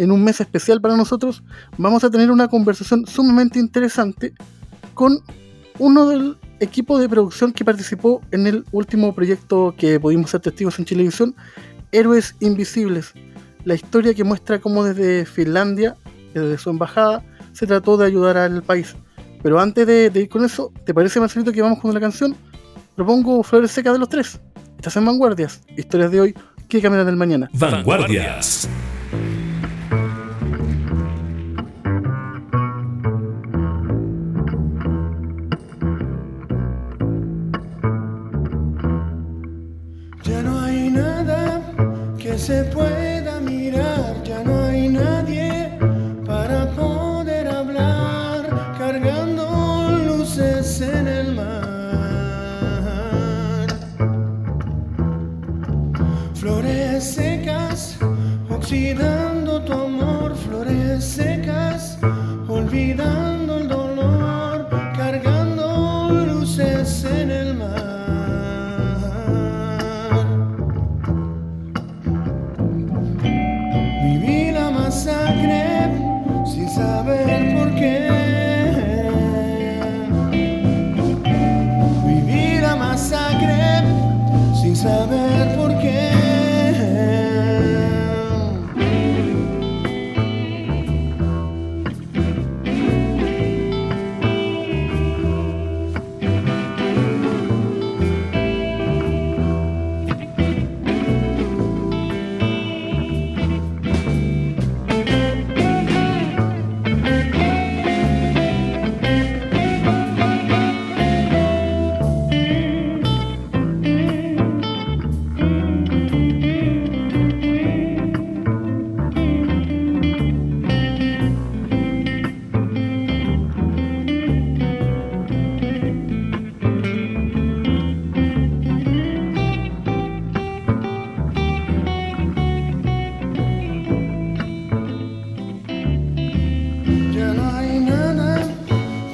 en 0.00 0.10
un 0.10 0.24
mes 0.24 0.40
especial 0.40 0.80
para 0.80 0.96
nosotros, 0.96 1.42
vamos 1.76 2.02
a 2.04 2.10
tener 2.10 2.30
una 2.30 2.48
conversación 2.48 3.06
sumamente 3.06 3.58
interesante 3.58 4.32
con 4.94 5.20
uno 5.78 6.08
del 6.08 6.38
equipo 6.58 6.98
de 6.98 7.06
producción 7.06 7.52
que 7.52 7.66
participó 7.66 8.22
en 8.30 8.46
el 8.46 8.64
último 8.72 9.14
proyecto 9.14 9.74
que 9.76 10.00
pudimos 10.00 10.30
ser 10.30 10.40
testigos 10.40 10.78
en 10.78 10.86
Chilevisión, 10.86 11.34
Héroes 11.92 12.34
Invisibles, 12.40 13.12
la 13.64 13.74
historia 13.74 14.14
que 14.14 14.24
muestra 14.24 14.58
cómo 14.58 14.84
desde 14.84 15.26
Finlandia, 15.26 15.96
desde 16.32 16.56
su 16.56 16.70
embajada, 16.70 17.22
se 17.52 17.66
trató 17.66 17.98
de 17.98 18.06
ayudar 18.06 18.38
al 18.38 18.62
país. 18.62 18.96
Pero 19.42 19.60
antes 19.60 19.86
de, 19.86 20.10
ir 20.14 20.28
con 20.30 20.44
eso, 20.46 20.72
¿te 20.86 20.94
parece, 20.94 21.20
Marcelito, 21.20 21.52
que 21.52 21.60
vamos 21.60 21.78
con 21.78 21.92
la 21.92 22.00
canción? 22.00 22.34
Propongo 22.96 23.42
Flores 23.42 23.70
Secas 23.70 23.92
de 23.92 23.98
los 23.98 24.08
Tres. 24.08 24.40
Estás 24.76 24.96
en 24.96 25.04
Vanguardias, 25.04 25.60
historias 25.76 26.10
de 26.10 26.20
hoy 26.22 26.34
que 26.68 26.80
cambiarán 26.80 27.06
del 27.06 27.16
mañana. 27.16 27.50
Vanguardias. 27.52 28.66
Se 42.40 42.64
pueda 42.64 43.38
mirar, 43.38 44.22
ya 44.24 44.42
no 44.42 44.64
hay 44.64 44.88
nadie 44.88 45.78
para 46.24 46.70
poder 46.70 47.46
hablar, 47.46 48.48
cargando 48.78 49.90
luces 50.06 50.80
en 50.80 51.06
el 51.06 51.34
mar. 51.34 52.06
Flores 56.34 57.04
secas, 57.04 57.98
oxidando 58.48 59.19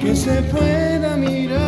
que 0.07 0.15
se 0.15 0.41
pueda 0.43 1.17
mirar, 1.17 1.66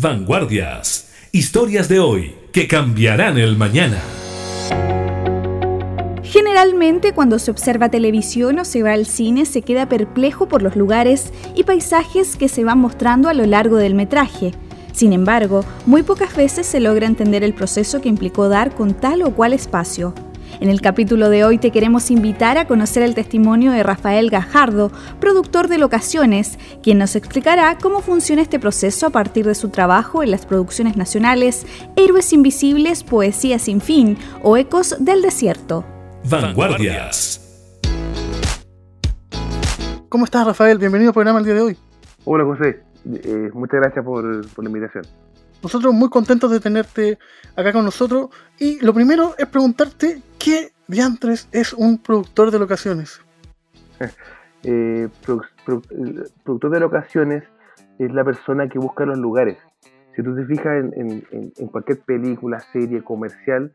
Vanguardias. 0.00 1.08
Historias 1.32 1.88
de 1.88 1.98
hoy 1.98 2.36
que 2.52 2.68
cambiarán 2.68 3.36
el 3.36 3.56
mañana. 3.56 3.98
Generalmente 6.22 7.12
cuando 7.12 7.40
se 7.40 7.50
observa 7.50 7.88
televisión 7.88 8.60
o 8.60 8.64
se 8.64 8.84
va 8.84 8.92
al 8.92 9.06
cine 9.06 9.44
se 9.44 9.62
queda 9.62 9.88
perplejo 9.88 10.46
por 10.46 10.62
los 10.62 10.76
lugares 10.76 11.32
y 11.56 11.64
paisajes 11.64 12.36
que 12.36 12.48
se 12.48 12.62
van 12.62 12.78
mostrando 12.78 13.28
a 13.28 13.34
lo 13.34 13.44
largo 13.44 13.76
del 13.76 13.96
metraje. 13.96 14.52
Sin 14.92 15.12
embargo, 15.12 15.64
muy 15.84 16.04
pocas 16.04 16.36
veces 16.36 16.68
se 16.68 16.78
logra 16.78 17.08
entender 17.08 17.42
el 17.42 17.54
proceso 17.54 18.00
que 18.00 18.08
implicó 18.08 18.48
dar 18.48 18.76
con 18.76 18.94
tal 18.94 19.22
o 19.22 19.32
cual 19.34 19.52
espacio. 19.52 20.14
En 20.60 20.70
el 20.70 20.80
capítulo 20.80 21.30
de 21.30 21.44
hoy 21.44 21.58
te 21.58 21.70
queremos 21.70 22.10
invitar 22.10 22.58
a 22.58 22.66
conocer 22.66 23.04
el 23.04 23.14
testimonio 23.14 23.70
de 23.70 23.84
Rafael 23.84 24.28
Gajardo, 24.28 24.90
productor 25.20 25.68
de 25.68 25.78
locaciones, 25.78 26.58
quien 26.82 26.98
nos 26.98 27.14
explicará 27.14 27.78
cómo 27.80 28.00
funciona 28.00 28.42
este 28.42 28.58
proceso 28.58 29.06
a 29.06 29.10
partir 29.10 29.46
de 29.46 29.54
su 29.54 29.68
trabajo 29.68 30.24
en 30.24 30.32
las 30.32 30.46
producciones 30.46 30.96
nacionales 30.96 31.64
Héroes 31.94 32.32
Invisibles, 32.32 33.04
Poesía 33.04 33.60
sin 33.60 33.80
fin 33.80 34.18
o 34.42 34.56
Ecos 34.56 34.96
del 34.98 35.22
Desierto. 35.22 35.84
Vanguardias. 36.28 37.70
¿Cómo 40.08 40.24
estás, 40.24 40.44
Rafael? 40.44 40.78
Bienvenido 40.78 41.10
al 41.10 41.14
programa 41.14 41.38
el 41.38 41.44
día 41.44 41.54
de 41.54 41.60
hoy. 41.60 41.76
Hola 42.24 42.44
José, 42.44 42.82
Eh, 43.10 43.50
muchas 43.54 43.80
gracias 43.80 44.04
por, 44.04 44.24
por 44.48 44.64
la 44.64 44.70
invitación. 44.70 45.04
Nosotros 45.62 45.92
muy 45.94 46.08
contentos 46.08 46.50
de 46.50 46.60
tenerte 46.60 47.18
acá 47.56 47.72
con 47.72 47.84
nosotros. 47.84 48.28
Y 48.58 48.78
lo 48.84 48.92
primero 48.94 49.34
es 49.38 49.46
preguntarte 49.46 50.22
qué 50.38 50.72
diantres 50.86 51.48
es 51.52 51.72
un 51.72 51.98
productor 51.98 52.50
de 52.50 52.58
locaciones. 52.58 53.20
Eh, 54.64 55.08
productor 55.64 56.70
de 56.72 56.80
locaciones 56.80 57.44
es 58.00 58.12
la 58.12 58.24
persona 58.24 58.68
que 58.68 58.80
busca 58.80 59.04
los 59.06 59.16
lugares. 59.16 59.56
Si 60.16 60.22
tú 60.24 60.34
te 60.34 60.44
fijas 60.46 60.82
en- 60.96 61.24
en- 61.30 61.52
en 61.56 61.66
cualquier 61.68 62.00
película, 62.00 62.58
serie, 62.72 63.02
comercial, 63.04 63.72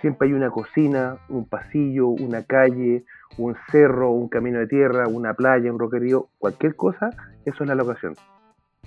siempre 0.00 0.28
hay 0.28 0.34
una 0.34 0.50
cocina, 0.50 1.16
un 1.28 1.46
pasillo, 1.48 2.06
una 2.06 2.44
calle, 2.44 3.04
un 3.38 3.56
cerro, 3.72 4.12
un 4.12 4.28
camino 4.28 4.60
de 4.60 4.68
tierra, 4.68 5.08
una 5.08 5.34
playa, 5.34 5.72
un 5.72 5.80
roquerío, 5.80 6.28
cualquier 6.38 6.76
cosa, 6.76 7.10
eso 7.44 7.64
es 7.64 7.68
la 7.68 7.74
locación. 7.74 8.14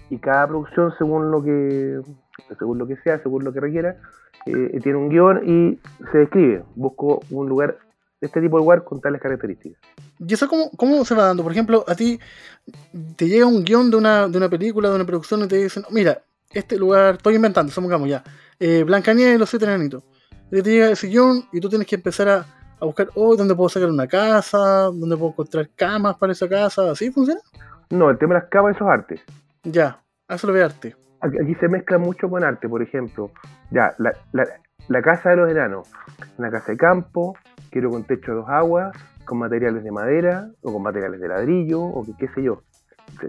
Y 0.10 0.18
cada 0.20 0.48
producción, 0.48 0.94
según 0.98 1.32
lo 1.32 1.44
que, 1.44 2.02
según 2.58 2.78
lo 2.78 2.88
que 2.88 2.96
sea, 2.98 3.22
según 3.22 3.44
lo 3.44 3.52
que 3.54 3.60
requiera, 3.60 3.98
eh, 4.46 4.80
tiene 4.82 4.98
un 4.98 5.10
guion 5.10 5.42
y 5.48 5.80
se 6.12 6.20
describe. 6.20 6.64
Busco 6.76 7.22
un 7.30 7.50
lugar, 7.50 7.78
este 8.22 8.42
tipo 8.42 8.58
de 8.58 8.64
lugar 8.64 8.84
con 8.84 9.02
tales 9.02 9.22
características. 9.22 9.82
¿Y 10.20 10.34
eso 10.34 10.48
cómo, 10.48 10.72
cómo 10.78 11.04
se 11.04 11.16
va 11.16 11.26
dando? 11.26 11.44
Por 11.44 11.52
ejemplo, 11.52 11.84
a 11.88 11.96
ti 11.96 12.20
te 13.16 13.28
llega 13.28 13.46
un 13.46 13.64
guion 13.64 13.92
de 13.92 13.98
una, 13.98 14.28
de 14.28 14.38
una 14.38 14.50
película, 14.50 14.90
de 14.90 14.96
una 14.96 15.06
producción, 15.06 15.44
y 15.44 15.48
te 15.48 15.58
dicen, 15.58 15.84
mira, 15.92 16.22
este 16.52 16.78
lugar, 16.78 17.16
estoy 17.16 17.36
inventando, 17.36 17.72
supongamos 17.72 18.10
ya, 18.10 18.24
eh, 18.60 18.84
Blancanieves 18.84 19.36
y 19.36 19.38
los 19.38 19.50
siete 19.50 19.66
enanitos. 19.66 20.04
Y 20.52 20.62
te 20.62 20.72
llega 20.72 20.90
ese 20.90 21.08
guion 21.08 21.44
y 21.52 21.60
tú 21.60 21.68
tienes 21.68 21.88
que 21.88 21.96
empezar 21.96 22.30
a, 22.30 22.46
a 22.80 22.86
buscar, 22.86 23.10
oh, 23.16 23.36
¿dónde 23.36 23.54
puedo 23.54 23.68
sacar 23.68 23.90
una 23.90 24.08
casa? 24.08 24.58
¿Dónde 24.86 25.18
puedo 25.18 25.32
encontrar 25.32 25.70
camas 25.76 26.16
para 26.18 26.32
esa 26.32 26.48
casa? 26.48 26.92
¿Así 26.92 27.12
funciona? 27.12 27.42
No, 27.90 28.10
el 28.10 28.18
tema 28.18 28.36
de 28.36 28.42
las 28.42 28.50
camas, 28.50 28.76
eso 28.76 28.86
es 28.86 28.90
arte. 28.90 29.22
Ya, 29.72 30.02
eso 30.30 30.48
lo 30.48 30.54
ve 30.54 30.64
arte. 30.64 30.96
Aquí 31.20 31.38
aquí 31.42 31.56
se 31.56 31.68
mezcla 31.68 31.98
mucho 31.98 32.30
con 32.30 32.44
arte, 32.44 32.70
por 32.70 32.82
ejemplo. 32.82 33.32
Ya, 33.72 33.94
la, 33.98 34.14
la- 34.32 34.48
la 34.88 35.02
casa 35.02 35.32
de 35.32 35.36
los 35.36 35.52
enanos. 35.52 35.92
Una 36.38 36.50
casa 36.50 36.72
de 36.72 36.78
campo, 36.78 37.36
quiero 37.72 37.90
con 37.90 38.06
techo 38.06 38.32
de 38.32 38.38
dos 38.38 38.50
aguas, 38.50 38.96
con 39.26 39.40
materiales 39.40 39.84
de 39.84 39.92
madera, 39.92 40.50
o 40.62 40.72
con 40.72 40.82
materiales 40.82 41.20
de 41.20 41.28
ladrillo, 41.28 41.82
o 41.82 42.06
que, 42.06 42.14
qué 42.18 42.28
sé 42.34 42.44
yo. 42.44 42.62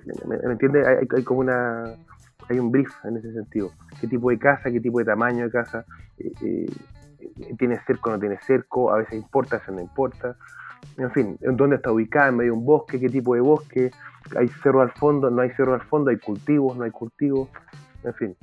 ¿Me, 0.07 0.37
me- 0.37 0.43
me 0.47 0.53
entiende? 0.53 0.87
Hay, 0.87 1.07
hay- 1.11 1.25
como 1.25 1.41
una. 1.41 1.85
Hay 2.49 2.59
un 2.59 2.71
brief 2.71 2.89
en 3.05 3.17
ese 3.17 3.33
sentido. 3.33 3.73
¿Qué 4.01 4.07
tipo 4.07 4.31
de 4.31 4.39
casa, 4.39 4.71
qué 4.71 4.81
tipo 4.81 4.99
de 5.01 5.05
tamaño 5.05 5.45
de 5.45 5.51
casa? 5.51 5.85
eh, 6.19 6.33
eh, 6.43 6.67
¿Tiene 7.59 7.79
cerco 7.87 8.11
o 8.11 8.13
no 8.13 8.19
tiene 8.21 8.39
cerco? 8.47 8.93
A 8.93 8.99
veces 8.99 9.15
importa, 9.15 9.57
a 9.57 9.59
veces 9.59 9.75
no 9.75 9.81
importa. 9.81 10.37
En 10.97 11.11
fin, 11.13 11.39
¿en 11.43 11.57
¿dónde 11.57 11.77
está 11.77 11.93
ubicada? 11.93 12.29
¿En 12.29 12.37
medio 12.37 12.53
de 12.53 12.59
un 12.59 12.65
bosque? 12.67 12.99
¿Qué 12.99 13.09
tipo 13.09 13.35
de 13.35 13.41
bosque? 13.41 13.91
¿Hay 14.37 14.49
cerro 14.63 14.81
al 14.83 14.91
fondo? 14.93 15.31
¿No 15.31 15.43
hay 15.43 15.51
cerro 15.51 15.75
al 15.75 15.83
fondo? 15.83 16.11
¿Hay 16.11 16.19
cultivos? 16.19 16.77
¿No 16.77 16.85
hay 16.85 16.91
cultivos? 16.91 17.49
En 18.05 18.15
fin, 18.15 18.37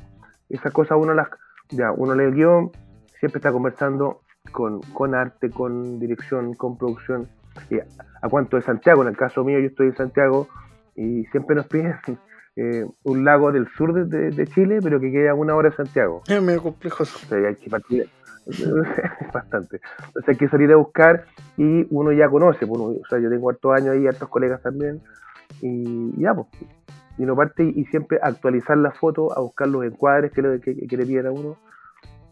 esas 0.50 0.72
cosas 0.72 0.98
uno 1.00 1.14
las. 1.14 1.28
Ya, 1.70 1.92
uno 1.92 2.14
lee 2.16 2.26
el 2.26 2.36
guion, 2.36 2.72
siempre 3.20 3.40
está 3.40 3.52
conversando 3.52 4.22
con, 4.52 4.82
con 4.94 5.16
arte, 5.16 5.50
con 5.50 6.00
dirección, 6.00 6.54
con 6.54 6.78
producción. 6.78 7.28
Y 7.70 7.80
a, 7.80 7.86
a 8.22 8.30
cuánto 8.30 8.56
de 8.58 8.64
Santiago, 8.64 9.02
en 9.02 9.08
el 9.10 9.18
caso 9.18 9.44
mío, 9.44 9.60
yo 9.60 9.68
estoy 9.68 9.88
en 9.88 9.96
Santiago 9.96 10.48
y 10.96 11.26
siempre 11.28 11.56
nos 11.56 11.68
piden 11.68 11.96
eh, 12.56 12.86
un 13.04 13.26
lago 13.26 13.52
del 13.52 13.68
sur 13.76 13.94
de, 13.94 14.06
de- 14.06 14.30
de 14.32 14.48
Chile, 14.48 14.80
pero 14.84 15.00
que 15.00 15.12
queda 15.12 15.32
a 15.32 15.34
una 15.34 15.56
hora 15.56 15.70
de 15.72 15.76
Santiago. 15.76 16.22
Es 16.28 16.42
medio 16.42 16.62
complejo 16.64 17.04
eso. 17.04 17.18
O 17.24 17.28
sea, 17.28 17.48
hay 17.48 17.56
que 17.56 17.70
partir. 17.70 18.08
Bastante. 19.34 19.82
Entonces 20.08 20.30
hay 20.30 20.36
que 20.38 20.50
salir 20.50 20.72
a 20.72 20.76
buscar 20.76 21.26
y 21.58 21.86
uno 21.90 22.12
ya 22.12 22.30
conoce. 22.30 22.66
pues, 22.68 22.80
uno- 22.80 23.00
o 23.02 23.08
sea, 23.10 23.20
yo 23.20 23.30
tengo 23.30 23.50
hartos 23.50 23.74
años 23.74 23.90
ahí, 23.96 24.08
hartos 24.08 24.30
colegas 24.30 24.62
también. 24.62 25.02
Y 25.62 26.20
ya, 26.22 26.34
pues. 26.34 26.48
Y 27.18 27.24
uno 27.24 27.36
parte 27.36 27.64
y 27.64 27.86
siempre 27.86 28.20
actualizar 28.22 28.78
la 28.78 28.92
foto, 28.92 29.36
a 29.38 29.42
buscar 29.42 29.68
los 29.68 29.86
encuadres 29.86 30.32
que 30.34 30.42
le, 30.42 30.60
que, 30.60 30.76
que 30.88 30.98
le 30.98 31.28
a 31.28 31.32
uno 31.32 31.58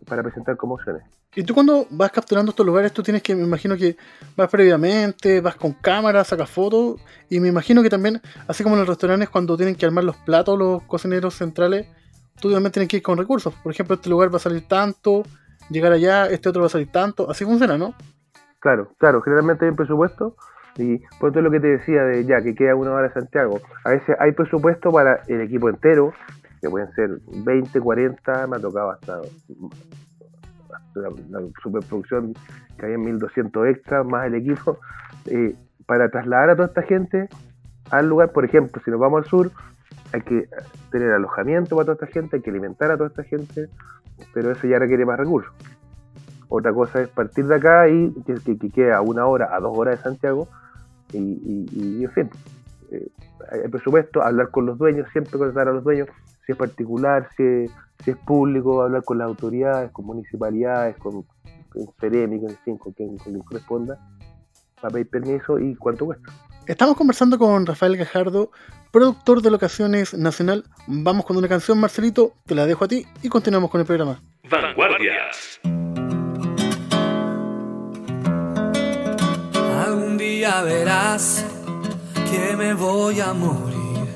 para 0.05 0.21
presentar 0.21 0.57
como 0.57 0.75
opciones. 0.75 1.03
Y 1.35 1.43
tú 1.43 1.53
cuando 1.53 1.87
vas 1.89 2.11
capturando 2.11 2.51
estos 2.51 2.65
lugares, 2.65 2.91
tú 2.91 3.01
tienes 3.01 3.23
que, 3.23 3.33
me 3.33 3.43
imagino 3.43 3.75
que 3.75 3.97
vas 4.35 4.49
previamente, 4.49 5.41
vas 5.41 5.55
con 5.55 5.73
cámara, 5.73 6.23
sacas 6.23 6.49
fotos, 6.49 7.01
y 7.29 7.39
me 7.39 7.47
imagino 7.47 7.81
que 7.81 7.89
también, 7.89 8.21
así 8.47 8.61
como 8.61 8.75
en 8.75 8.81
los 8.81 8.89
restaurantes, 8.89 9.29
cuando 9.29 9.57
tienen 9.57 9.75
que 9.75 9.85
armar 9.85 10.03
los 10.03 10.17
platos, 10.17 10.59
los 10.59 10.83
cocineros 10.83 11.33
centrales, 11.33 11.87
tú 12.39 12.51
también 12.51 12.71
tienes 12.71 12.89
que 12.89 12.97
ir 12.97 13.03
con 13.03 13.17
recursos. 13.17 13.53
Por 13.63 13.71
ejemplo, 13.71 13.95
este 13.95 14.09
lugar 14.09 14.31
va 14.31 14.35
a 14.37 14.39
salir 14.39 14.67
tanto, 14.67 15.23
llegar 15.69 15.91
allá, 15.91 16.25
este 16.27 16.49
otro 16.49 16.61
va 16.61 16.67
a 16.67 16.69
salir 16.69 16.91
tanto, 16.91 17.29
así 17.29 17.45
funciona, 17.45 17.77
¿no? 17.77 17.93
Claro, 18.59 18.91
claro, 18.97 19.21
generalmente 19.21 19.65
hay 19.65 19.71
un 19.71 19.77
presupuesto 19.77 20.35
y 20.77 20.99
por 21.19 21.31
todo 21.31 21.43
lo 21.43 21.51
que 21.51 21.59
te 21.59 21.67
decía 21.67 22.03
de 22.03 22.25
ya 22.25 22.41
que 22.41 22.55
queda 22.55 22.75
una 22.75 22.91
hora 22.91 23.07
de 23.09 23.13
Santiago, 23.13 23.59
a 23.83 23.89
veces 23.89 24.15
hay 24.19 24.31
presupuesto 24.31 24.91
para 24.91 25.21
el 25.27 25.41
equipo 25.41 25.69
entero, 25.69 26.13
que 26.61 26.69
pueden 26.69 26.91
ser 26.93 27.09
20, 27.43 27.79
40, 27.79 28.47
me 28.47 28.55
ha 28.55 28.59
tocado 28.59 28.91
hasta, 28.91 29.21
la, 30.95 31.09
la 31.29 31.41
superproducción 31.61 32.33
que 32.77 32.85
hay 32.85 32.93
en 32.93 33.01
1200 33.01 33.67
extras 33.67 34.05
más 34.05 34.27
el 34.27 34.35
equipo, 34.35 34.79
eh, 35.25 35.55
para 35.85 36.09
trasladar 36.09 36.51
a 36.51 36.55
toda 36.55 36.67
esta 36.69 36.83
gente 36.83 37.29
al 37.91 38.07
lugar, 38.07 38.31
por 38.31 38.45
ejemplo, 38.45 38.81
si 38.83 38.91
nos 38.91 38.99
vamos 38.99 39.23
al 39.23 39.29
sur, 39.29 39.51
hay 40.13 40.21
que 40.21 40.47
tener 40.91 41.11
alojamiento 41.11 41.75
para 41.75 41.85
toda 41.85 41.93
esta 41.95 42.07
gente, 42.07 42.37
hay 42.37 42.41
que 42.41 42.49
alimentar 42.51 42.91
a 42.91 42.97
toda 42.97 43.09
esta 43.09 43.23
gente, 43.23 43.67
pero 44.33 44.51
eso 44.51 44.67
ya 44.67 44.79
requiere 44.79 45.05
más 45.05 45.17
recursos. 45.17 45.51
Otra 46.49 46.71
cosa 46.71 47.01
es 47.01 47.09
partir 47.09 47.47
de 47.47 47.55
acá 47.55 47.89
y 47.89 48.13
que, 48.25 48.35
que, 48.35 48.57
que 48.57 48.69
quede 48.69 48.93
a 48.93 49.01
una 49.01 49.25
hora, 49.25 49.49
a 49.55 49.59
dos 49.59 49.75
horas 49.75 49.97
de 49.97 50.03
Santiago, 50.03 50.47
y, 51.11 51.17
y- 51.17 51.67
y, 51.99 52.03
en 52.05 52.11
fin, 52.11 52.29
eh, 52.91 53.07
hay 53.51 53.67
presupuesto, 53.69 54.21
hablar 54.23 54.49
con 54.49 54.65
los 54.65 54.77
dueños, 54.77 55.07
siempre 55.11 55.37
contar 55.37 55.67
a 55.67 55.71
los 55.73 55.83
dueños, 55.83 56.07
si 56.45 56.51
es 56.51 56.57
particular, 56.57 57.27
si 57.35 57.43
es, 57.43 57.71
si 58.03 58.11
es 58.11 58.17
público, 58.17 58.81
hablar 58.83 59.03
con 59.03 59.17
las 59.17 59.27
autoridades, 59.27 59.91
con 59.91 60.05
municipalidades, 60.05 60.95
con, 60.97 61.23
con 61.69 61.87
Ceremi, 61.99 62.39
fin, 62.63 62.77
con 62.77 62.93
quien, 62.93 63.09
con 63.09 63.17
quien 63.17 63.39
corresponda, 63.39 63.97
para 64.81 64.93
pedir 64.93 65.09
permiso 65.09 65.57
y 65.59 65.75
cuánto 65.75 66.05
cuesta. 66.05 66.31
Estamos 66.65 66.95
conversando 66.95 67.37
con 67.37 67.65
Rafael 67.65 67.97
Gajardo, 67.97 68.49
productor 68.89 69.41
de 69.41 69.51
locaciones 69.51 70.13
nacional. 70.13 70.63
Vamos 70.87 71.25
con 71.25 71.35
una 71.35 71.49
canción, 71.49 71.77
Marcelito, 71.77 72.35
te 72.45 72.55
la 72.55 72.65
dejo 72.65 72.85
a 72.85 72.87
ti 72.87 73.05
y 73.21 73.27
continuamos 73.27 73.69
con 73.69 73.81
el 73.81 73.87
programa. 73.87 74.21
Vanguardias. 74.49 75.59
Algún 79.85 80.17
día 80.17 80.61
verás 80.61 81.45
que 82.31 82.55
me 82.55 82.73
voy 82.73 83.19
a 83.19 83.33
morir. 83.33 84.07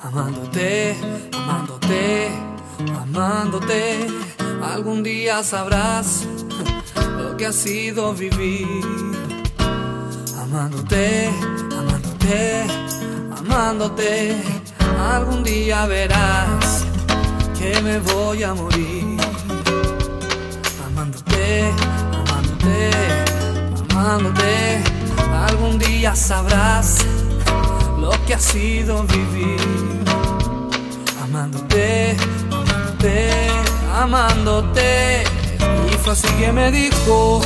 Amándote, 0.00 0.96
amándote, 1.32 2.28
amándote. 2.96 4.06
Algún 4.62 5.02
día 5.02 5.42
sabrás 5.42 6.24
lo 7.18 7.36
que 7.36 7.46
ha 7.46 7.52
sido 7.52 8.14
vivir. 8.14 9.09
Amándote, 10.52 11.30
amándote, 11.78 12.66
amándote. 13.38 14.36
Algún 14.98 15.44
día 15.44 15.86
verás 15.86 16.84
que 17.56 17.80
me 17.82 18.00
voy 18.00 18.42
a 18.42 18.52
morir. 18.52 19.16
Amándote, 20.88 21.72
amándote, 22.12 22.90
amándote. 23.90 24.82
Algún 25.46 25.78
día 25.78 26.16
sabrás 26.16 26.96
lo 28.00 28.10
que 28.26 28.34
ha 28.34 28.40
sido 28.40 29.04
vivir. 29.04 29.60
Amándote, 31.22 32.16
amándote, 32.50 33.30
amándote. 33.94 35.22
Y 35.92 35.96
fue 35.98 36.12
así 36.12 36.26
que 36.40 36.50
me 36.50 36.72
dijo, 36.72 37.40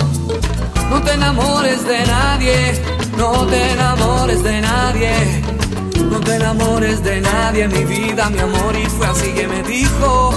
no 0.89 1.03
te 1.03 1.13
enamores 1.13 1.87
de 1.87 2.07
nadie, 2.07 2.94
no 3.17 3.47
te 3.47 3.73
enamores 3.73 4.43
de 4.43 4.61
nadie. 4.61 5.13
No 6.11 6.21
te 6.21 6.37
enamores 6.37 7.03
de 7.03 7.21
nadie, 7.21 7.69
mi 7.69 7.85
vida, 7.85 8.31
mi 8.31 8.39
amor, 8.39 8.75
y 8.77 8.87
fue 8.87 9.07
así 9.07 9.33
que 9.33 9.47
me 9.49 9.63
dijo. 9.63 10.33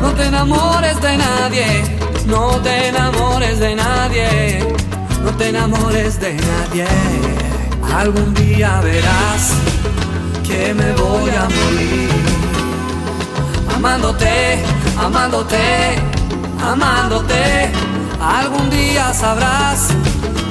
No 0.00 0.10
te 0.12 0.24
enamores 0.26 1.00
de 1.00 1.16
nadie, 1.16 1.98
no 2.26 2.60
te 2.60 2.88
enamores 2.88 3.60
de 3.60 3.76
nadie, 3.76 4.74
no 5.22 5.30
te 5.32 5.48
enamores 5.48 6.20
de 6.20 6.34
nadie. 6.34 6.86
Algún 7.94 8.34
día 8.34 8.80
verás 8.80 9.52
que 10.46 10.74
me 10.74 10.92
voy 10.92 11.30
a 11.30 11.44
morir. 11.44 12.10
Amándote, 13.76 14.62
amándote, 14.98 15.96
amándote. 16.62 17.89
Algún 18.20 18.68
día 18.68 19.14
sabrás 19.14 19.88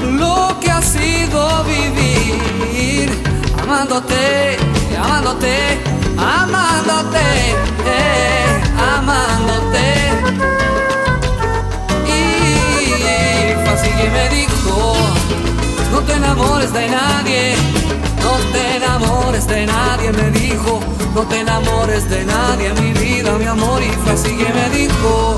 lo 0.02 0.58
que 0.60 0.72
ha 0.72 0.82
sido 0.82 1.64
vivir. 1.66 3.10
Amándote, 3.62 4.58
amándote, 5.00 5.80
amándote, 6.18 7.26
amándote. 8.98 9.88
Y 12.08 13.54
fue 13.54 13.74
así 13.74 13.90
que 13.92 14.10
me 14.10 14.30
dijo, 14.30 14.96
no 15.92 16.00
te 16.02 16.14
enamores 16.14 16.74
de 16.74 16.90
nadie. 16.90 17.56
No 18.24 18.36
te 18.52 18.78
enamores 18.78 19.48
de 19.48 19.66
nadie, 19.68 20.12
me 20.12 20.32
dijo. 20.32 20.80
No 21.14 21.22
te 21.22 21.40
enamores 21.42 22.10
de 22.10 22.26
nadie, 22.26 22.74
mi 22.82 22.94
vida, 22.94 23.38
mi 23.38 23.46
amor. 23.46 23.82
Y 23.84 23.90
fue 24.04 24.14
así 24.14 24.36
que 24.36 24.52
me 24.54 24.70
dijo. 24.70 25.36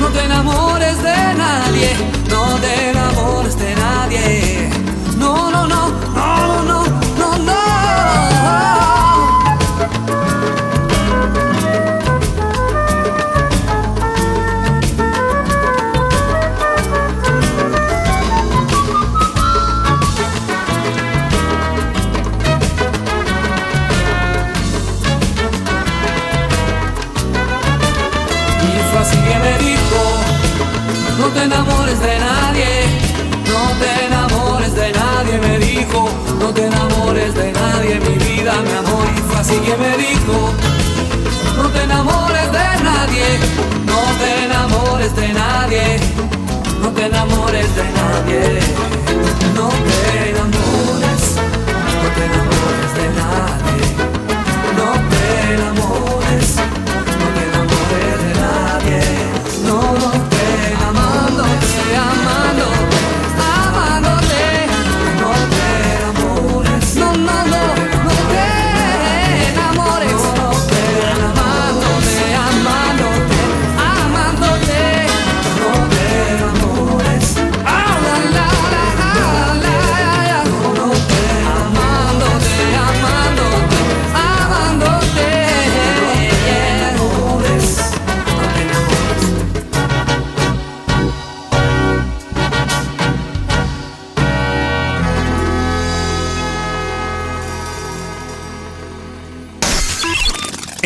No 0.00 0.08
te 0.08 0.24
enamores 0.24 1.02
de 1.02 1.34
nadie, 1.34 1.96
no 2.28 2.56
te 2.60 2.90
enamores 2.90 3.58
de 3.58 3.74
nadie. 3.74 4.70
No, 5.16 5.50
no, 5.50 5.66
no, 5.66 5.88
no, 6.14 6.62
no, 6.62 6.62
no, 6.62 6.84
no, 7.18 7.38
no. 7.38 8.85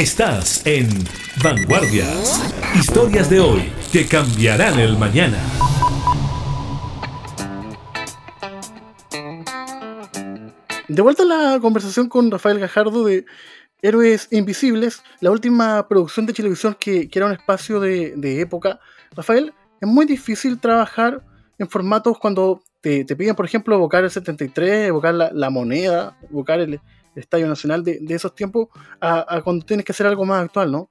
Estás 0.01 0.67
en 0.67 0.89
Vanguardias. 1.45 2.41
Historias 2.75 3.29
de 3.29 3.39
hoy 3.39 3.71
que 3.93 4.07
cambiarán 4.07 4.79
el 4.79 4.97
mañana. 4.97 5.37
De 10.89 11.03
vuelta 11.03 11.25
a 11.25 11.27
la 11.27 11.61
conversación 11.61 12.09
con 12.09 12.31
Rafael 12.31 12.59
Gajardo 12.59 13.05
de 13.05 13.27
Héroes 13.83 14.29
Invisibles, 14.31 15.03
la 15.21 15.33
última 15.33 15.87
producción 15.87 16.25
de 16.25 16.33
televisión 16.33 16.79
que, 16.81 17.11
era 17.13 17.27
un 17.27 17.33
espacio 17.33 17.79
de, 17.79 18.41
época. 18.41 18.81
Rafael, 19.15 19.53
es 19.83 19.87
muy 19.87 20.07
difícil 20.07 20.59
trabajar 20.59 21.23
en 21.59 21.69
formatos 21.69 22.19
cuando 22.19 22.63
te, 22.81 23.05
te 23.05 23.17
piden, 23.17 23.37
por 23.37 23.45
ejemplo, 23.45 23.75
evocar 23.75 24.03
el 24.03 24.11
73, 24.11 24.89
evocar 24.89 25.13
la, 25.13 25.31
la 25.31 25.51
moneda, 25.51 26.17
evocar 26.31 26.61
el 26.61 26.81
Estadio 27.15 27.47
Nacional 27.47 27.83
de, 27.85 27.99
de 28.01 28.15
esos 28.15 28.35
tiempos, 28.35 28.69
a, 29.01 29.41
cuando 29.43 29.65
tienes 29.65 29.85
que 29.85 29.93
hacer 29.93 30.07
algo 30.07 30.25
más 30.25 30.45
actual, 30.45 30.71
¿no? 30.71 30.91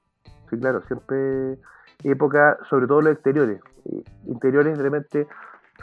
Sí, 0.50 0.58
claro, 0.58 0.82
siempre 0.86 1.58
época, 2.04 2.58
sobre 2.68 2.86
todo 2.86 3.02
los 3.02 3.12
exteriores. 3.14 3.60
Eh, 3.86 4.02
interiores, 4.26 4.78
realmente, 4.78 5.26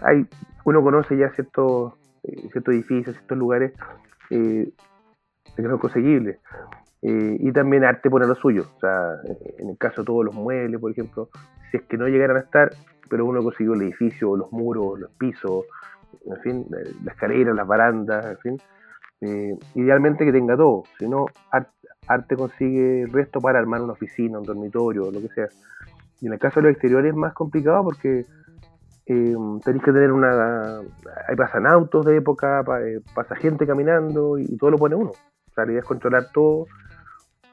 hay, 0.02 0.26
uno 0.66 0.82
conoce 0.82 1.18
ya 1.18 1.32
ciertos, 1.34 1.94
eh, 2.24 2.50
ciertos 2.52 2.74
edificios, 2.74 3.16
ciertos 3.16 3.38
lugares 3.38 3.74
eh, 4.30 4.72
que 5.56 5.64
son 5.64 5.78
conseguibles. 5.78 6.40
Eh, 7.02 7.38
y 7.40 7.52
también 7.52 7.84
arte 7.84 8.10
pone 8.10 8.26
lo 8.26 8.36
suyo. 8.36 8.66
O 8.76 8.80
sea, 8.80 9.14
en 9.58 9.70
el 9.70 9.78
caso 9.78 10.02
de 10.02 10.06
todos 10.06 10.26
los 10.26 10.36
muebles, 10.36 10.80
por 10.80 10.92
ejemplo, 10.92 11.30
si 11.72 11.78
es 11.78 11.84
que 11.84 11.98
no 11.98 12.08
llegaran 12.08 12.38
a 12.38 12.42
estar, 12.42 12.72
pero 13.10 13.26
uno 13.26 13.42
consiguió 13.44 13.74
el 13.74 13.84
edificio, 13.84 14.36
los 14.36 14.52
muros, 14.52 15.00
los 15.00 15.12
pisos, 15.12 15.66
en 16.26 16.42
fin, 16.42 16.66
la, 16.70 16.80
la 17.04 17.12
escalera, 17.12 17.54
las 17.54 17.68
barandas, 17.68 18.26
en 18.26 18.38
fin. 18.40 18.62
Eh, 19.22 19.58
idealmente 19.74 20.26
que 20.26 20.32
tenga 20.32 20.56
todo, 20.56 20.84
si 21.00 21.08
no, 21.08 21.26
arte, 22.08 22.36
consigue 22.36 23.02
el 23.02 23.12
resto 23.12 23.42
para 23.42 23.58
armar 23.60 23.82
una 23.82 23.94
oficina, 23.94 24.40
un 24.40 24.46
dormitorio, 24.46 25.10
lo 25.12 25.22
que 25.22 25.30
sea. 25.30 25.48
Y 26.22 26.28
en 26.28 26.34
el 26.34 26.40
caso 26.40 26.60
de 26.60 26.68
los 26.68 26.72
exteriores 26.74 27.12
es 27.12 27.16
más 27.18 27.34
complicado 27.34 27.84
porque 27.84 28.26
eh, 29.08 29.36
tenéis 29.64 29.84
que 29.84 29.92
tener 29.92 30.12
una. 30.12 30.80
Ahí 31.28 31.36
pasan 31.36 31.66
autos 31.66 32.06
de 32.06 32.18
época, 32.18 32.64
eh, 32.82 33.00
pasa 33.16 33.36
gente 33.36 33.66
caminando 33.66 34.38
y, 34.38 34.58
todo 34.58 34.72
lo 34.72 34.78
pone 34.78 34.96
uno. 34.96 35.12
O 35.12 35.54
sea, 35.54 35.66
la 35.66 35.72
idea 35.72 35.80
es 35.82 35.86
controlar 35.86 36.28
todo 36.32 36.66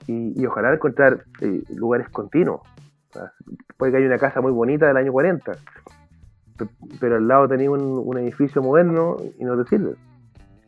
y, 0.06 0.44
ojalá 0.44 0.75
encontrar 0.75 1.25
eh, 1.40 1.62
lugares 1.75 2.09
continuos. 2.11 2.61
Puede 3.78 3.92
que 3.92 3.99
haya 3.99 4.06
una 4.06 4.18
casa 4.18 4.40
muy 4.40 4.52
bonita 4.52 4.87
del 4.88 4.97
año 4.97 5.12
40, 5.12 5.52
pe- 6.59 6.66
pero 7.00 7.16
al 7.16 7.28
lado 7.28 7.49
tenéis 7.49 7.71
un, 7.71 8.02
un 8.04 8.18
edificio 8.18 8.61
moderno 8.61 9.16
y 9.38 9.44
no 9.44 9.56
te 9.62 9.68
sirve. 9.68 9.94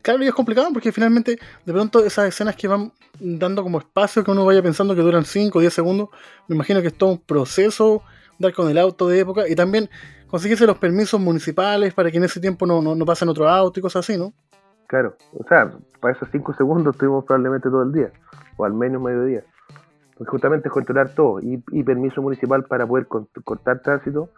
Claro, 0.07 0.23
y 0.23 0.27
es 0.27 0.33
complicado 0.33 0.69
porque 0.71 0.93
finalmente, 0.93 1.37
de 1.65 1.73
pronto, 1.73 2.01
esas 2.05 2.29
escenas 2.29 2.55
que 2.55 2.65
van 2.69 2.93
dando 3.19 3.61
como 3.61 3.79
espacio 3.79 4.23
que 4.23 4.31
uno 4.31 4.45
vaya 4.45 4.63
pensando 4.63 4.95
que 4.95 5.01
duran 5.01 5.25
5 5.25 5.57
o 5.57 5.61
10 5.61 5.73
segundos, 5.73 6.07
me 6.47 6.55
imagino 6.55 6.79
que 6.81 6.87
es 6.87 6.93
todo 6.97 7.09
un 7.11 7.17
proceso, 7.19 8.03
dar 8.39 8.53
con 8.53 8.69
el 8.69 8.77
auto 8.77 9.09
de 9.09 9.19
época 9.19 9.49
y 9.49 9.53
también 9.55 9.89
conseguirse 10.27 10.65
los 10.65 10.77
permisos 10.77 11.19
municipales 11.19 11.93
para 11.93 12.09
que 12.09 12.17
en 12.19 12.23
ese 12.23 12.39
tiempo 12.39 12.65
no, 12.65 12.81
no, 12.81 12.95
no 12.95 13.05
pasen 13.05 13.27
otro 13.27 13.49
auto 13.49 13.81
y 13.81 13.83
cosas 13.83 14.05
así, 14.09 14.17
¿no? 14.17 14.31
Claro, 14.87 15.17
o 15.37 15.45
sea, 15.49 15.69
para 15.99 16.15
esos 16.15 16.29
5 16.31 16.53
segundos 16.53 16.95
estuvimos 16.95 17.25
probablemente 17.25 17.69
todo 17.69 17.83
el 17.83 17.91
día, 17.91 18.09
o 18.55 18.63
al 18.63 18.73
menos 18.73 19.01
mediodía. 19.01 19.43
Pues 20.17 20.29
justamente 20.29 20.69
controlar 20.69 21.09
todo, 21.15 21.41
y, 21.41 21.61
y 21.73 21.83
permiso 21.83 22.21
municipal 22.21 22.63
para 22.63 22.87
poder 22.87 23.07
con- 23.07 23.27
cortar 23.43 23.81
tránsito 23.81 24.29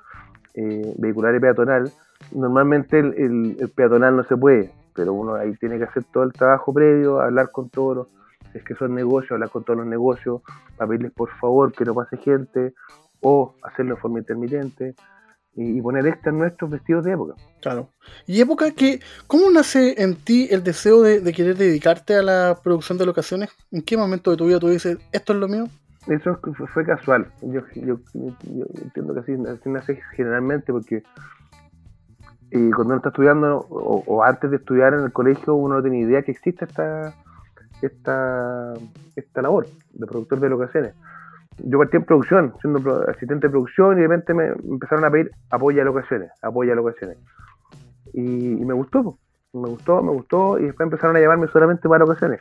eh, 0.56 0.96
vehicular 0.98 1.36
y 1.36 1.40
peatonal. 1.40 1.92
Normalmente 2.32 2.98
el, 2.98 3.14
el- 3.16 3.58
el 3.60 3.70
peatonal 3.70 4.16
no 4.16 4.24
se 4.24 4.36
puede, 4.36 4.74
pero 4.94 5.14
uno 5.14 5.36
ahí 5.36 5.56
tiene 5.58 5.78
que 5.78 5.86
hacer 5.86 6.04
todo 6.12 6.24
el 6.24 6.34
trabajo 6.34 6.74
previo, 6.74 7.20
hablar 7.22 7.52
con 7.52 7.70
todos 7.70 7.96
los, 7.98 8.08
si 8.52 8.58
es 8.60 8.64
que 8.64 8.76
son 8.76 8.96
negocios, 8.96 9.32
hablar 9.34 9.50
con 9.50 9.64
todos 9.64 9.78
los 9.80 9.88
negocios, 9.88 10.42
para 10.78 10.90
pedirles 10.90 11.12
por 11.14 11.30
favor 11.40 11.72
que 11.72 11.86
no 11.86 11.94
pase 11.94 12.18
gente, 12.18 12.74
o 13.22 13.54
hacerlo 13.64 13.96
de 13.96 14.02
forma 14.02 14.20
intermitente, 14.20 14.96
y, 15.56 15.78
y 15.78 15.82
poner 15.82 16.06
extras 16.08 16.34
nuestros 16.34 16.70
vestidos 16.72 17.04
de 17.04 17.12
época. 17.14 17.34
Claro. 17.62 17.90
Y 18.28 18.40
época 18.40 18.72
que, 18.72 19.02
¿cómo 19.28 19.50
nace 19.52 20.02
en 20.02 20.16
ti 20.16 20.48
el 20.52 20.64
deseo 20.64 21.02
de, 21.02 21.20
de 21.20 21.34
querer 21.34 21.58
dedicarte 21.58 22.16
a 22.16 22.22
la 22.22 22.58
producción 22.64 22.98
de 22.98 23.06
locaciones? 23.06 23.50
¿En 23.72 23.82
qué 23.82 23.98
momento 23.98 24.32
de 24.32 24.38
tu 24.38 24.46
vida 24.46 24.60
tú 24.60 24.70
dices, 24.70 24.98
esto 25.12 25.34
es 25.34 25.40
lo 25.40 25.48
mío? 25.48 25.66
Eso 26.08 26.32
es- 26.32 26.56
fue, 26.58 26.68
fue 26.68 26.86
casual. 26.86 27.28
Yo, 27.42 27.62
yo, 27.76 28.00
yo- 28.14 28.36
yo 28.44 28.66
entiendo 28.84 29.14
que 29.14 29.20
así, 29.20 29.34
así 29.34 29.70
nace 29.70 30.02
generalmente 30.16 30.72
porque 30.72 31.04
eh, 32.52 32.70
cuando 32.74 32.94
uno 32.94 32.96
está 32.98 33.10
estudiando 33.10 33.60
o, 33.70 34.04
o 34.06 34.24
antes 34.24 34.50
de 34.50 34.58
estudiar 34.58 34.94
en 34.94 35.02
el 35.02 35.12
colegio 35.12 35.54
uno 35.56 35.76
no 35.76 35.82
tiene 35.82 36.00
idea 36.00 36.22
que 36.24 36.32
existe 36.32 36.66
esta, 36.66 37.14
esta, 37.82 38.74
esta 39.16 39.42
labor 39.42 39.68
de 39.94 40.06
productor 40.08 40.40
de 40.40 40.50
locaciones. 40.50 40.94
Yo 41.60 41.78
partí 41.78 41.98
en 41.98 42.06
producción, 42.06 42.54
siendo 42.62 43.10
asistente 43.10 43.48
de 43.48 43.52
producción 43.52 43.98
y 43.98 44.02
de 44.02 44.08
repente 44.08 44.34
me 44.34 44.48
empezaron 44.48 45.04
a 45.06 45.12
pedir 45.12 45.32
apoya 45.50 45.84
locaciones, 45.84 46.32
apoya 46.42 46.74
locaciones. 46.74 47.18
Y, 48.14 48.54
y 48.54 48.66
me 48.66 48.74
gustó, 48.74 49.18
me 49.54 49.68
gustó, 49.70 50.02
me 50.02 50.12
gustó 50.12 50.58
y 50.58 50.64
después 50.64 50.86
empezaron 50.86 51.16
a 51.18 51.20
llamarme 51.20 51.48
solamente 51.48 51.88
para 51.90 52.06
locaciones. 52.06 52.40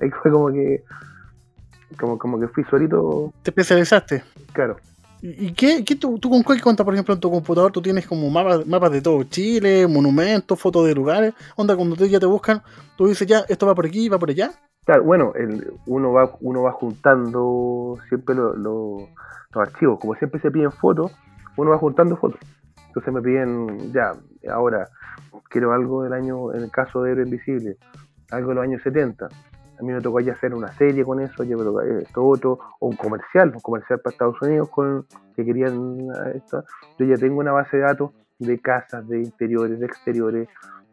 Ahí 0.00 0.10
fue 0.22 0.30
como 0.30 0.48
que 0.52 0.84
como, 1.98 2.18
como 2.18 2.38
que 2.38 2.46
fui 2.48 2.62
solito, 2.64 3.32
Te 3.42 3.50
especializaste. 3.50 4.22
claro. 4.52 4.76
¿Y 5.22 5.52
qué, 5.52 5.84
qué 5.84 5.96
tú, 5.96 6.18
tú 6.18 6.30
con 6.30 6.42
cuál 6.42 6.62
cuenta, 6.62 6.82
por 6.84 6.94
ejemplo, 6.94 7.12
en 7.14 7.20
tu 7.20 7.30
computador 7.30 7.70
tú 7.70 7.82
tienes 7.82 8.06
como 8.06 8.30
mapas, 8.30 8.66
mapas 8.66 8.90
de 8.90 9.02
todo 9.02 9.22
Chile, 9.24 9.86
monumentos, 9.86 10.58
fotos 10.58 10.86
de 10.86 10.94
lugares? 10.94 11.34
Onda, 11.56 11.76
cuando 11.76 11.94
te, 11.94 12.08
ya 12.08 12.18
te 12.18 12.26
buscan, 12.26 12.62
tú 12.96 13.06
dices 13.06 13.26
ya, 13.26 13.40
esto 13.48 13.66
va 13.66 13.74
por 13.74 13.84
aquí, 13.86 14.08
va 14.08 14.18
por 14.18 14.30
allá. 14.30 14.50
Claro, 14.86 15.04
bueno, 15.04 15.32
el- 15.34 15.72
uno 15.86 16.12
va 16.12 16.32
uno 16.40 16.62
va 16.62 16.72
juntando 16.72 17.98
siempre 18.08 18.34
lo- 18.34 18.54
los 18.56 19.08
archivos. 19.54 19.98
Como 20.00 20.14
siempre 20.14 20.40
se 20.40 20.50
piden 20.50 20.72
fotos, 20.72 21.12
uno 21.56 21.70
va 21.70 21.78
juntando 21.78 22.16
fotos. 22.16 22.40
Entonces 22.86 23.12
me 23.12 23.20
piden, 23.20 23.92
ya, 23.92 24.12
ahora 24.50 24.88
quiero 25.50 25.72
algo 25.74 26.02
del 26.02 26.14
año, 26.14 26.54
en 26.54 26.62
el 26.62 26.70
caso 26.70 27.02
de 27.02 27.12
Héroe 27.12 27.24
Invisible, 27.24 27.76
algo 28.30 28.48
de 28.48 28.54
los 28.54 28.64
años 28.64 28.80
70. 28.82 29.28
A 29.80 29.82
mí 29.82 29.92
me 29.92 30.00
tocó 30.02 30.20
ya 30.20 30.32
hacer 30.32 30.54
una 30.54 30.70
serie 30.74 31.04
con 31.04 31.20
eso, 31.20 31.42
ya 31.42 31.56
me 31.56 32.02
esto 32.02 32.22
otro, 32.22 32.58
o 32.80 32.88
un 32.88 32.96
comercial, 32.96 33.50
un 33.54 33.60
comercial 33.60 33.98
para 34.00 34.12
Estados 34.12 34.42
Unidos 34.42 34.68
con 34.68 35.06
que 35.34 35.42
querían 35.42 36.00
eh, 36.00 36.32
esto. 36.36 36.64
Yo 36.98 37.06
ya 37.06 37.16
tengo 37.16 37.38
una 37.38 37.52
base 37.52 37.78
de 37.78 37.84
datos 37.84 38.10
de 38.38 38.58
casas, 38.60 39.08
de 39.08 39.22
interiores, 39.22 39.80
de 39.80 39.86
exteriores, 39.86 40.48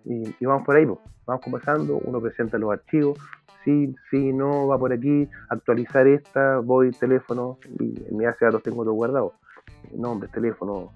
y, 0.05 0.45
vamos 0.45 0.65
por 0.65 0.77
ahí, 0.77 0.85
pues. 0.85 0.99
vamos 1.25 1.43
conversando, 1.43 1.97
uno 1.97 2.21
presenta 2.21 2.57
los 2.57 2.71
archivos, 2.71 3.19
sí, 3.65 3.93
sí, 4.09 4.31
no, 4.31 4.67
va 4.67 4.79
por 4.79 4.93
aquí, 4.93 5.27
actualizar 5.49 6.07
esta, 6.07 6.59
voy, 6.59 6.91
teléfono, 6.91 7.57
y 7.79 7.93
en 8.07 8.17
mi 8.17 8.23
base 8.23 8.37
de 8.39 8.45
datos 8.45 8.63
tengo 8.63 8.83
todo 8.83 8.93
guardado. 8.93 9.33
Nombres, 9.93 10.31
teléfono, 10.31 10.93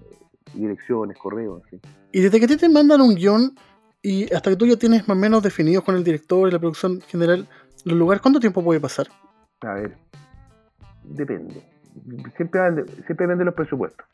direcciones, 0.54 1.18
correos, 1.18 1.62
así. 1.66 1.78
Y 2.10 2.22
desde 2.22 2.40
que 2.40 2.46
te 2.46 2.68
mandan 2.70 3.02
un 3.02 3.14
guion 3.14 3.54
y 4.02 4.32
hasta 4.34 4.50
que 4.50 4.56
tú 4.56 4.66
ya 4.66 4.76
tienes 4.76 5.06
más 5.06 5.16
o 5.16 5.20
menos 5.20 5.42
definidos 5.42 5.84
con 5.84 5.94
el 5.94 6.02
director 6.02 6.48
y 6.48 6.52
la 6.52 6.58
producción 6.58 7.00
general 7.02 7.46
los 7.84 7.98
lugares, 7.98 8.22
¿cuánto 8.22 8.40
tiempo 8.40 8.62
puede 8.62 8.80
pasar? 8.80 9.06
A 9.62 9.74
ver, 9.74 9.96
depende. 11.04 11.62
Siempre, 12.36 12.84
siempre 12.84 13.26
depende 13.26 13.36
de 13.36 13.44
los 13.44 13.54
presupuestos. 13.54 14.06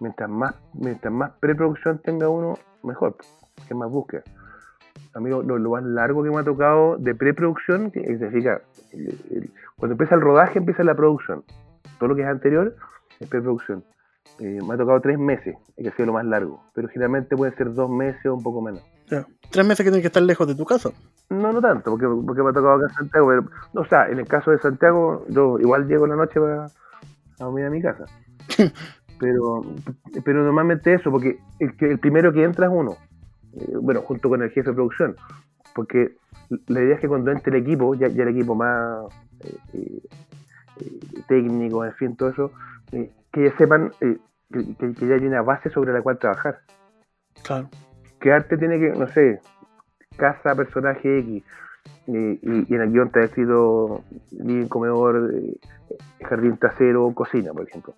Mientras 0.00 0.30
más, 0.30 0.54
mientras 0.72 1.12
más 1.12 1.32
preproducción 1.40 1.98
tenga 1.98 2.28
uno, 2.28 2.58
mejor, 2.82 3.16
que 3.68 3.74
más 3.74 3.90
búsqueda. 3.90 4.22
Amigo, 5.14 5.42
lo, 5.42 5.58
lo 5.58 5.70
más 5.70 5.84
largo 5.84 6.22
que 6.22 6.30
me 6.30 6.38
ha 6.38 6.44
tocado 6.44 6.96
de 6.96 7.14
preproducción, 7.14 7.90
que 7.90 8.00
significa, 8.00 8.62
cuando 9.76 9.94
empieza 9.94 10.14
el 10.14 10.20
rodaje, 10.20 10.58
empieza 10.58 10.84
la 10.84 10.94
producción. 10.94 11.44
Todo 11.98 12.10
lo 12.10 12.16
que 12.16 12.22
es 12.22 12.28
anterior 12.28 12.76
es 13.18 13.28
preproducción. 13.28 13.84
Eh, 14.38 14.60
me 14.66 14.74
ha 14.74 14.76
tocado 14.78 15.00
tres 15.00 15.18
meses, 15.18 15.56
que 15.76 15.88
ha 15.88 15.92
sido 15.92 16.06
lo 16.06 16.12
más 16.14 16.24
largo, 16.24 16.62
pero 16.74 16.88
generalmente 16.88 17.36
puede 17.36 17.52
ser 17.56 17.74
dos 17.74 17.90
meses 17.90 18.24
o 18.26 18.34
un 18.34 18.42
poco 18.42 18.62
menos. 18.62 18.82
Ya, 19.10 19.26
tres 19.50 19.66
meses 19.66 19.78
que 19.84 19.90
tienes 19.90 20.02
que 20.02 20.06
estar 20.08 20.22
lejos 20.22 20.46
de 20.46 20.54
tu 20.54 20.64
casa. 20.64 20.90
No, 21.28 21.52
no 21.52 21.60
tanto, 21.60 21.90
porque, 21.90 22.06
porque 22.26 22.42
me 22.42 22.50
ha 22.50 22.52
tocado 22.52 22.74
acá 22.74 22.86
en 22.88 22.94
Santiago, 22.94 23.28
pero, 23.28 23.44
o 23.82 23.84
sea, 23.86 24.08
en 24.08 24.18
el 24.18 24.26
caso 24.26 24.50
de 24.50 24.58
Santiago, 24.58 25.24
yo 25.28 25.58
igual 25.58 25.86
llego 25.86 26.04
en 26.04 26.10
la 26.10 26.16
noche 26.16 26.40
para 26.40 26.64
a 26.64 27.44
dormir 27.44 27.64
a 27.66 27.70
mi 27.70 27.80
casa. 27.80 28.04
pero, 29.20 29.62
pero 30.24 30.42
normalmente 30.44 30.94
eso, 30.94 31.10
porque 31.10 31.38
el, 31.58 31.98
primero 31.98 32.32
que 32.32 32.44
entra 32.44 32.66
es 32.66 32.72
uno, 32.74 32.96
eh, 33.54 33.72
bueno, 33.80 34.00
junto 34.02 34.28
con 34.28 34.42
el 34.42 34.50
jefe 34.50 34.70
de 34.70 34.74
producción, 34.74 35.16
porque 35.74 36.16
la 36.66 36.80
idea 36.80 36.94
es 36.96 37.00
que 37.00 37.08
cuando 37.08 37.30
entre 37.30 37.56
el 37.56 37.62
equipo, 37.64 37.94
ya, 37.94 38.08
ya 38.08 38.22
el 38.24 38.28
equipo 38.30 38.54
más 38.54 39.04
eh, 39.72 40.02
eh, 40.80 41.00
técnico, 41.28 41.84
en 41.84 41.94
fin, 41.94 42.16
todo 42.16 42.30
eso, 42.30 42.50
eh, 42.92 43.10
que 43.32 43.44
ya 43.44 43.56
sepan 43.56 43.92
que- 44.00 44.18
que 44.94 45.06
ya 45.06 45.14
hay 45.14 45.24
una 45.26 45.42
base 45.42 45.70
sobre 45.70 45.92
la 45.92 46.02
cual 46.02 46.18
trabajar 46.18 46.58
Claro. 47.44 47.68
Que 48.20 48.32
arte 48.32 48.56
tiene 48.58 48.78
que, 48.78 48.90
no 48.90 49.08
sé, 49.08 49.40
casa, 50.16 50.54
personaje 50.54 51.18
X, 51.20 51.42
eh, 52.08 52.38
y, 52.42 52.72
y 52.72 52.74
en 52.74 52.80
el 52.82 52.90
guion 52.92 53.06
está 53.06 53.20
escrito 53.20 54.04
living, 54.30 54.68
comedor, 54.68 55.30
eh, 55.34 55.56
jardín 56.28 56.56
trasero, 56.58 57.10
cocina, 57.14 57.52
por 57.52 57.66
ejemplo. 57.68 57.94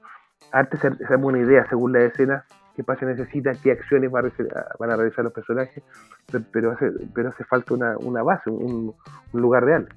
Arte 0.52 0.76
se, 0.78 0.94
se 0.94 1.16
una 1.16 1.38
idea 1.38 1.66
según 1.68 1.92
la 1.92 2.04
escena, 2.04 2.44
qué 2.76 2.85
pase 2.85 3.06
necesita, 3.06 3.52
qué 3.62 3.72
acciones 3.72 4.11
van 4.11 4.26
a 4.90 4.96
realizar 4.96 5.24
los 5.24 5.32
personajes, 5.32 5.82
pe- 6.30 6.40
pero 6.52 6.72
hace, 6.72 6.90
pero 7.14 7.30
hace 7.30 7.44
falta 7.44 7.74
una, 7.74 7.96
una 7.98 8.22
base, 8.22 8.50
un, 8.50 8.94
un 9.32 9.40
lugar 9.40 9.64
real. 9.64 9.88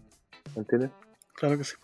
¿Me 0.56 0.62
entiendes? 0.62 0.92
Claro 1.36 1.58
que 1.58 1.66
sí. 1.66 1.76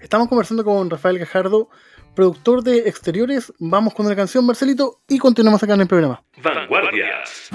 Estamos 0.00 0.28
conversando 0.28 0.62
con 0.64 0.90
Rafael 0.90 1.18
Gajardo, 1.18 1.70
productor 2.14 2.62
de 2.62 2.80
exteriores. 2.88 3.52
Vamos 3.58 3.94
con 3.94 4.06
la 4.06 4.14
canción, 4.14 4.44
Marcelito, 4.44 4.98
y 5.08 5.18
continuamos 5.18 5.62
acá 5.62 5.74
en 5.74 5.80
el 5.80 5.88
programa. 5.88 6.22
Vanguardias. 6.42 7.48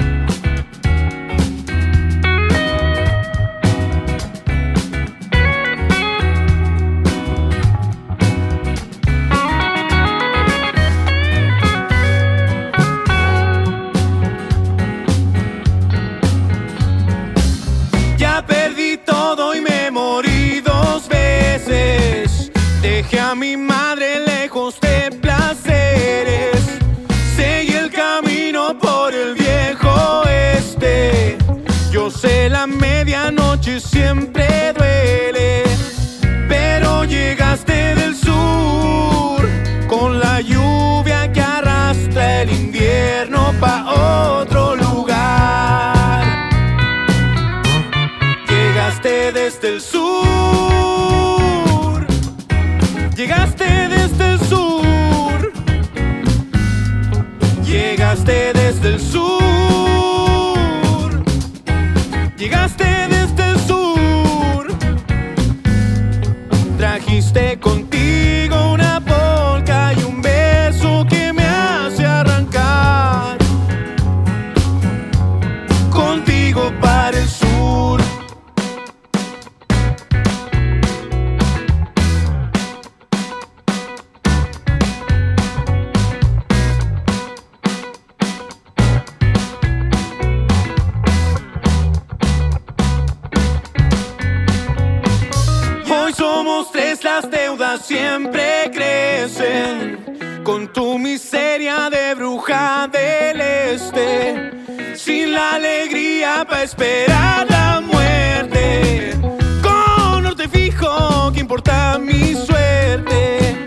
Alegría 106.43 106.45
para 106.45 106.63
esperar 106.63 107.47
la 107.49 107.82
muerte. 107.82 109.17
Con 109.62 110.23
norte 110.23 110.47
fijo, 110.47 111.32
que 111.34 111.39
importa 111.41 111.97
mi 111.99 112.34
suerte. 112.34 113.65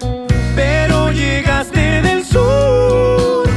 Pero 0.55 1.11
llegaste 1.13 2.03
del 2.03 2.25
sur. 2.25 3.49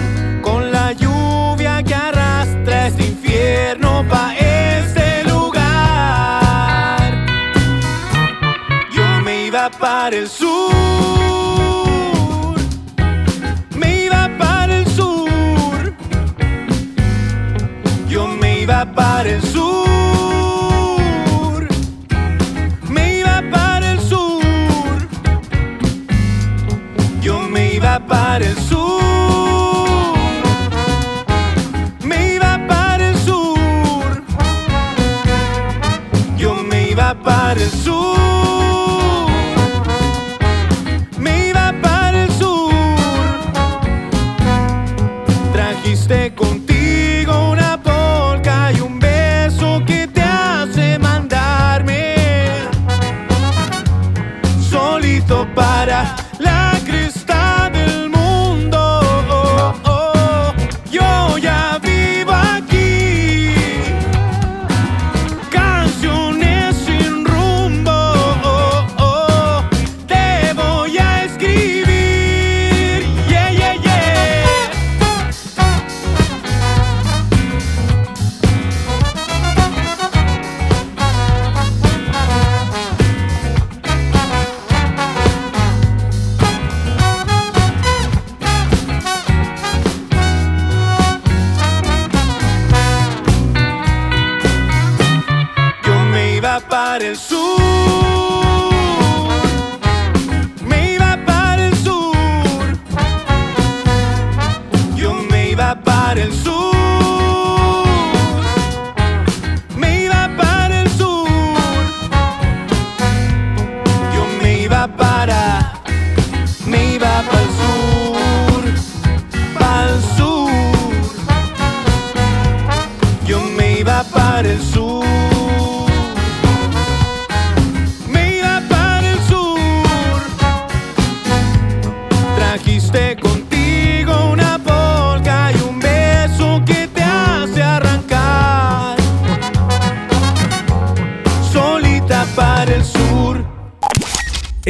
Con 0.42 0.72
la 0.72 0.94
lluvia 0.94 1.84
que 1.84 1.94
arrastra 1.96 2.88
este 2.88 3.06
infierno 3.06 4.06
pa' 4.10 4.36
este 4.36 5.24
lugar. 5.26 7.12
Yo 8.92 9.22
me 9.24 9.46
iba 9.46 9.70
para 9.70 10.16
el 10.16 10.28
sur. 10.28 10.49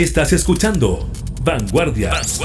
Estás 0.10 0.34
escuchando 0.34 1.08
Vanguardias. 1.44 2.42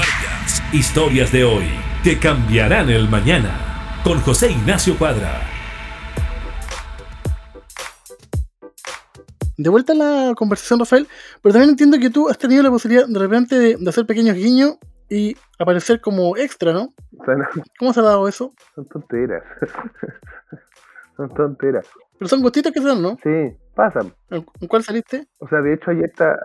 Historias 0.71 1.31
de 1.31 1.43
hoy 1.43 1.65
que 2.03 2.19
cambiarán 2.19 2.91
el 2.91 3.09
mañana. 3.09 3.99
Con 4.03 4.19
José 4.19 4.51
Ignacio 4.51 4.95
Cuadra. 4.99 5.41
De 9.57 9.67
vuelta 9.67 9.93
a 9.93 9.95
la 9.95 10.35
conversación, 10.35 10.77
Rafael, 10.77 11.07
pero 11.41 11.53
también 11.53 11.71
entiendo 11.71 11.97
que 11.97 12.11
tú 12.11 12.29
has 12.29 12.37
tenido 12.37 12.61
la 12.61 12.69
posibilidad 12.69 13.07
de 13.07 13.17
repente 13.17 13.57
de, 13.57 13.77
de 13.77 13.89
hacer 13.89 14.05
pequeños 14.05 14.35
guiños 14.35 14.77
y 15.09 15.35
aparecer 15.57 15.99
como 16.01 16.37
extra, 16.37 16.71
¿no? 16.71 16.93
O 17.17 17.25
sea, 17.25 17.33
no, 17.33 17.45
¿Cómo 17.79 17.93
se 17.93 17.99
ha 17.99 18.03
dado 18.03 18.27
eso? 18.27 18.53
son 18.75 18.87
tonteras. 18.87 19.43
son 21.17 21.33
tonteras. 21.33 21.87
Pero 22.19 22.29
son 22.29 22.43
gustitos 22.43 22.71
que 22.71 22.79
se 22.79 22.87
dan, 22.87 23.01
¿no? 23.01 23.17
Sí, 23.23 23.57
pasan. 23.73 24.13
¿En 24.29 24.45
en 24.61 24.67
cuál 24.67 24.83
saliste? 24.83 25.25
O 25.39 25.47
sea, 25.47 25.61
de 25.61 25.73
hecho, 25.73 25.89
ayer 25.89 26.05
está, 26.05 26.37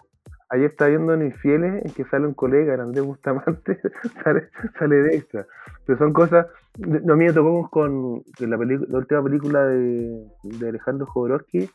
ayer 0.51 0.71
está 0.71 0.87
viendo 0.87 1.15
en 1.15 1.23
Infieles 1.23 1.85
en 1.85 1.93
que 1.93 2.05
sale 2.05 2.27
un 2.27 2.35
colega, 2.35 2.75
Andrés 2.75 3.05
Bustamante, 3.05 3.81
sale, 4.79 4.97
de 4.97 5.17
extra. 5.17 5.47
Pero 5.87 5.99
son 5.99 6.13
cosas. 6.13 6.47
No, 6.79 7.15
a 7.15 7.17
mí 7.17 7.25
me 7.25 7.33
tocó 7.33 7.69
con, 7.71 8.23
la, 8.41 8.57
última 8.57 9.23
película 9.23 9.65
de, 9.67 10.27
Alejandro 10.69 11.07
Jodorowsky, 11.07 11.71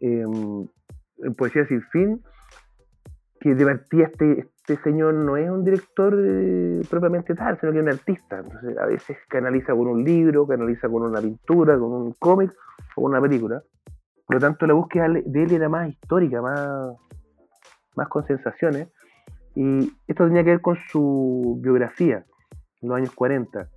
em, 0.00 0.66
en 1.18 1.34
Poesía 1.34 1.66
Sin 1.66 1.82
Fin, 1.92 2.22
que 3.40 3.54
de 3.54 3.80
este, 4.02 4.40
este 4.40 4.76
señor 4.82 5.14
no 5.14 5.36
es 5.36 5.48
un 5.50 5.64
director 5.64 6.16
eh, 6.18 6.82
propiamente 6.88 7.34
tal, 7.34 7.58
sino 7.60 7.72
que 7.72 7.78
es 7.78 7.84
un 7.84 7.90
artista. 7.90 8.38
Entonces, 8.38 8.78
a 8.78 8.86
veces 8.86 9.16
canaliza 9.28 9.74
con 9.74 9.88
un 9.88 10.04
libro, 10.04 10.46
canaliza 10.46 10.88
con 10.88 11.02
una 11.02 11.20
pintura, 11.20 11.78
con 11.78 11.92
un 11.92 12.12
cómic 12.18 12.52
o 12.96 13.02
con 13.02 13.12
una 13.12 13.20
película. 13.20 13.62
Por 14.26 14.36
lo 14.36 14.40
tanto, 14.40 14.66
la 14.66 14.74
búsqueda 14.74 15.08
de 15.08 15.42
él 15.42 15.52
era 15.52 15.68
más 15.68 15.88
histórica, 15.88 16.42
más, 16.42 16.96
más 17.96 18.08
con 18.08 18.26
sensaciones. 18.26 18.88
Y 19.54 19.92
esto 20.06 20.26
tenía 20.26 20.44
que 20.44 20.50
ver 20.50 20.60
con 20.60 20.76
su 20.90 21.58
biografía 21.62 22.24
en 22.82 22.88
los 22.88 22.98
años 22.98 23.14
40. 23.14 23.68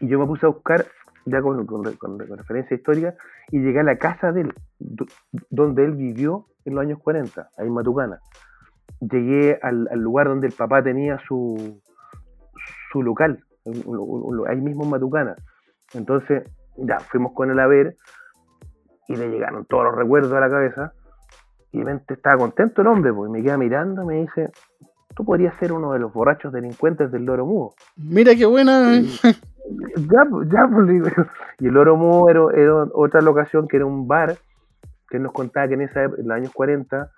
Y 0.00 0.08
yo 0.08 0.18
me 0.18 0.26
puse 0.26 0.46
a 0.46 0.48
buscar, 0.48 0.86
ya 1.26 1.40
con, 1.42 1.66
referencia 2.36 2.74
histórica, 2.74 3.14
y 3.50 3.60
llegué 3.60 3.80
a 3.80 3.84
la 3.84 3.96
casa 3.98 4.32
de 4.32 4.42
él, 4.42 4.54
do- 4.78 5.06
donde 5.50 5.84
él 5.84 5.92
vivió 5.92 6.46
en 6.64 6.74
los 6.74 6.82
años 6.82 6.98
40, 7.00 7.50
ahí 7.58 7.66
en 7.66 7.74
Matucana. 7.74 8.18
Llegué 9.00 9.58
al, 9.62 9.88
lugar 9.96 10.28
donde 10.28 10.46
el 10.46 10.52
papá 10.54 10.82
tenía 10.82 11.18
su, 11.26 11.80
su 12.90 13.02
local, 13.02 13.44
ahí 14.48 14.60
mismo 14.60 14.84
en 14.84 14.90
Matucana. 14.90 15.36
Entonces, 15.94 16.44
ya 16.76 16.98
fuimos 17.00 17.32
con 17.32 17.50
él 17.50 17.58
a 17.60 17.66
ver, 17.66 17.96
y 19.08 19.16
le 19.16 19.28
llegaron 19.28 19.66
todos 19.66 19.84
los 19.84 19.94
recuerdos 19.94 20.32
a 20.32 20.40
la 20.40 20.48
cabeza. 20.48 20.92
Y 21.72 21.78
de 21.78 21.84
repente 21.84 22.14
estaba 22.14 22.36
contento 22.36 22.82
el 22.82 22.88
hombre, 22.88 23.12
pues, 23.12 23.30
y 23.30 23.32
me 23.32 23.42
queda 23.42 23.56
mirando 23.56 24.02
y 24.02 24.06
me 24.06 24.14
dice, 24.20 24.50
tú 25.14 25.24
podrías 25.24 25.54
ser 25.58 25.72
uno 25.72 25.92
de 25.92 25.98
los 25.98 26.12
borrachos 26.12 26.52
delincuentes 26.52 27.10
del 27.10 27.24
loro 27.24 27.46
mudo. 27.46 27.74
Mira 27.96 28.34
qué 28.34 28.46
buena. 28.46 28.96
¿eh? 28.96 29.04
Ya, 29.96 30.24
pues, 30.28 30.48
ya, 30.50 30.68
pues. 30.70 31.26
Y 31.60 31.68
el 31.68 31.72
Loro 31.72 31.96
Mudo 31.96 32.28
era, 32.28 32.40
era 32.62 32.84
otra 32.94 33.20
locación 33.20 33.68
que 33.68 33.76
era 33.76 33.86
un 33.86 34.06
bar 34.06 34.36
que 35.12 35.18
él 35.18 35.22
nos 35.22 35.32
contaba 35.32 35.68
que 35.68 35.74
en 35.74 35.82
esa 35.82 36.04
en 36.04 36.26
los 36.26 36.30
años 36.30 36.52
40, 36.52 37.10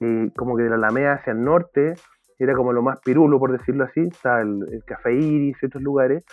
eh, 0.00 0.30
como 0.36 0.56
que 0.56 0.64
de 0.64 0.68
la 0.68 0.76
Alameda 0.76 1.14
hacia 1.14 1.32
el 1.32 1.42
norte, 1.42 1.94
era 2.38 2.54
como 2.54 2.72
lo 2.72 2.82
más 2.82 3.00
pirulo, 3.00 3.38
por 3.38 3.50
decirlo 3.50 3.84
así, 3.84 4.00
estaba 4.00 4.42
el, 4.42 4.66
el 4.70 4.84
Café 4.84 5.14
Iris 5.14 5.56
y 5.62 5.66
otros 5.66 5.82
lugares, 5.82 6.24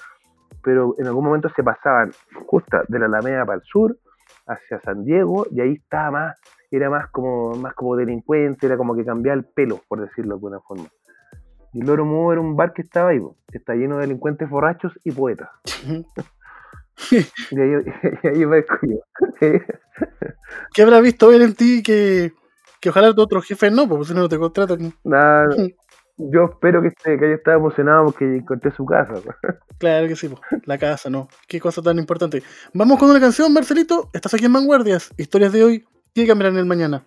pero 0.62 0.96
en 0.98 1.08
algún 1.08 1.24
momento 1.24 1.48
se 1.56 1.64
pasaban 1.64 2.12
justo 2.46 2.78
de 2.90 3.00
la 3.00 3.06
Alameda 3.06 3.46
para 3.46 3.60
el 3.60 3.64
sur, 3.64 3.98
hacia 4.48 4.82
San 4.82 5.06
Diego, 5.06 5.48
y 5.50 5.62
ahí 5.62 5.74
estaba 5.74 6.12
más, 6.12 6.42
era 6.72 6.90
más 6.90 7.10
como, 7.10 7.56
más 7.56 7.74
como 7.74 7.96
delincuente, 7.96 8.68
era 8.68 8.78
como 8.78 8.96
que 8.96 9.06
cambiaba 9.06 9.38
el 9.38 9.46
pelo, 9.46 9.82
por 9.88 10.02
decirlo 10.02 10.32
de 10.32 10.36
alguna 10.36 10.60
forma. 10.60 10.88
Y 11.74 11.82
el 11.82 11.88
Loro 11.88 12.06
Mudo 12.06 12.34
era 12.34 12.42
un 12.42 12.56
bar 12.56 12.74
que 12.74 12.82
estaba 12.82 13.10
ahí, 13.10 13.20
que 13.52 13.58
está 13.58 13.76
lleno 13.76 13.96
de 13.96 14.02
delincuentes 14.02 14.50
borrachos 14.50 14.94
y 15.04 15.12
poetas. 15.12 15.50
Y 17.12 17.60
ahí, 17.60 17.72
y 18.24 18.28
ahí 18.28 18.42
el 18.42 18.66
cuyo. 18.66 19.00
¿Qué 20.74 20.82
habrá 20.82 21.02
visto 21.02 21.30
ver 21.30 21.42
en 21.42 21.54
ti 21.54 21.84
que, 21.84 22.34
que 22.82 22.90
ojalá 22.90 23.14
tu 23.14 23.22
otro 23.22 23.42
jefe 23.42 23.70
no, 23.72 23.88
pues 23.88 24.08
si 24.08 24.14
no 24.14 24.22
no 24.22 24.30
te 24.30 24.38
contratan? 24.38 24.94
Nada, 25.04 25.48
yo 26.18 26.46
espero 26.46 26.82
que, 26.82 26.90
esté, 26.90 27.18
que 27.18 27.26
haya 27.26 27.36
estado 27.36 27.58
emocionado 27.58 28.06
porque 28.06 28.38
encontré 28.38 28.72
su 28.72 28.86
casa. 28.86 29.14
Claro 29.80 30.08
que 30.08 30.16
sí, 30.16 30.28
la 30.66 30.80
casa, 30.80 31.08
¿no? 31.08 31.28
Qué 31.48 31.60
cosa 31.60 31.84
tan 31.84 32.00
importante. 32.00 32.42
Vamos 32.74 32.98
con 32.98 33.12
una 33.12 33.20
canción, 33.20 33.54
Marcelito. 33.54 34.10
Estás 34.12 34.34
aquí 34.34 34.46
en 34.46 34.54
Vanguardias. 34.54 35.14
Historias 35.18 35.54
de 35.54 35.64
hoy 35.64 35.86
que 36.18 36.28
cambiarán 36.28 36.58
el 36.58 36.66
mañana. 36.66 37.04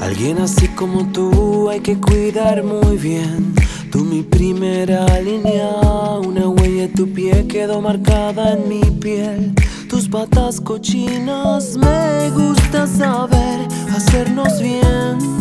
Alguien 0.00 0.38
así 0.38 0.68
como 0.68 1.10
tú 1.12 1.70
hay 1.70 1.80
que 1.80 1.98
cuidar 1.98 2.62
muy 2.62 2.96
bien. 2.98 3.54
Tú 3.90 4.04
mi 4.04 4.22
primera 4.22 5.06
línea, 5.20 5.70
una 6.22 6.48
huella 6.48 6.82
de 6.82 6.88
tu 6.88 7.10
pie 7.10 7.46
quedó 7.48 7.80
marcada 7.80 8.52
en 8.52 8.68
mi 8.68 8.82
piel. 9.00 9.54
Tus 9.88 10.08
patas 10.08 10.60
cochinas 10.60 11.76
me 11.76 12.30
gusta 12.30 12.86
saber 12.86 13.66
hacernos 13.94 14.60
bien 14.60 15.35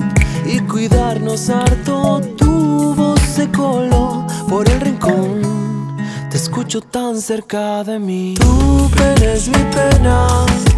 cuidarnos 0.75 1.49
harto. 1.49 2.19
Tu 2.35 2.93
voz 2.95 3.21
se 3.21 3.49
coló 3.49 4.27
por 4.49 4.69
el 4.69 4.81
rincón. 4.81 5.95
Te 6.29 6.35
escucho 6.35 6.81
tan 6.81 7.21
cerca 7.21 7.81
de 7.85 7.97
mí. 7.97 8.35
Tu 8.38 8.89
pena 8.89 9.31
es 9.31 9.47
mi 9.47 9.63
pena, 9.77 10.27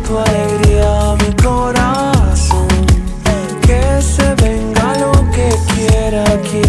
tu 0.06 0.20
alegría 0.20 1.16
mi 1.24 1.32
corazón. 1.42 2.68
Que 3.66 4.00
se 4.00 4.36
venga 4.36 4.88
lo 5.00 5.14
que 5.32 5.50
quiera 5.74 6.22
aquí. 6.32 6.68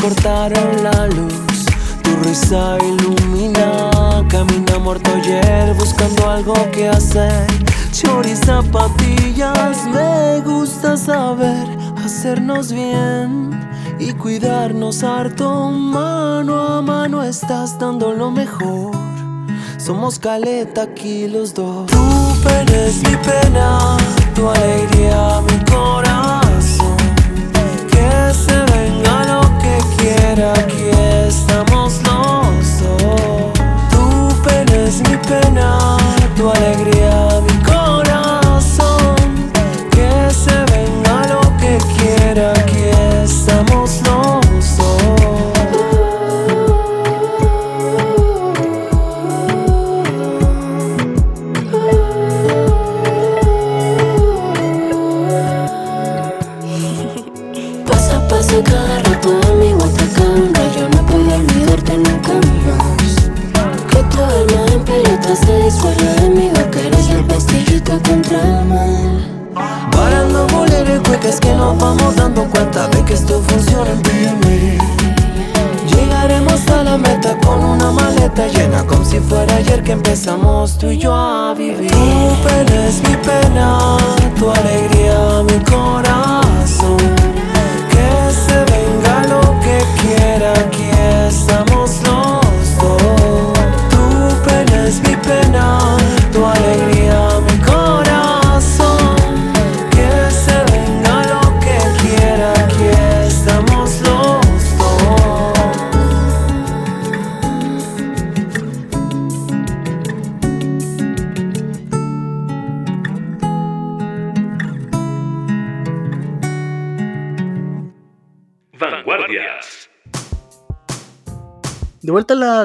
Cortaron 0.00 0.84
la 0.84 1.06
luz. 1.08 1.66
Tu 2.02 2.10
risa 2.22 2.78
ilumina, 2.80 3.90
camina 4.28 4.78
muerto 4.78 5.10
ayer 5.14 5.74
buscando 5.74 6.30
algo 6.30 6.54
que 6.70 6.88
hacer. 6.88 7.46
Chori 7.90 8.36
zapatillas, 8.36 9.86
me 9.86 10.40
gusta 10.42 10.96
saber 10.96 11.66
hacernos 12.04 12.72
bien 12.72 13.50
y 13.98 14.12
cuidarnos 14.12 15.02
harto. 15.02 15.70
Mano 15.70 16.62
a 16.62 16.80
mano 16.82 17.24
estás 17.24 17.78
dando 17.78 18.12
lo 18.12 18.30
mejor. 18.30 18.94
Somos 19.78 20.18
caleta 20.18 20.82
aquí 20.82 21.26
los 21.26 21.54
dos. 21.54 21.86
Tu 21.86 22.36
pena 22.44 22.86
es 22.86 23.02
mi 23.02 23.16
pena, 23.16 23.96
tu 24.34 24.48
alegría 24.48 25.40
mi 25.40 25.64
corazón. 25.64 26.05
Quiera, 30.06 30.52
aquí 30.52 30.90
estamos 31.26 32.00
los 32.04 32.80
dos. 32.80 33.52
Tu 33.90 34.42
pena 34.42 34.76
es 34.86 35.00
mi 35.08 35.16
pena, 35.16 35.96
tu 36.36 36.50
alegría 36.50 37.40
mi 37.40 37.65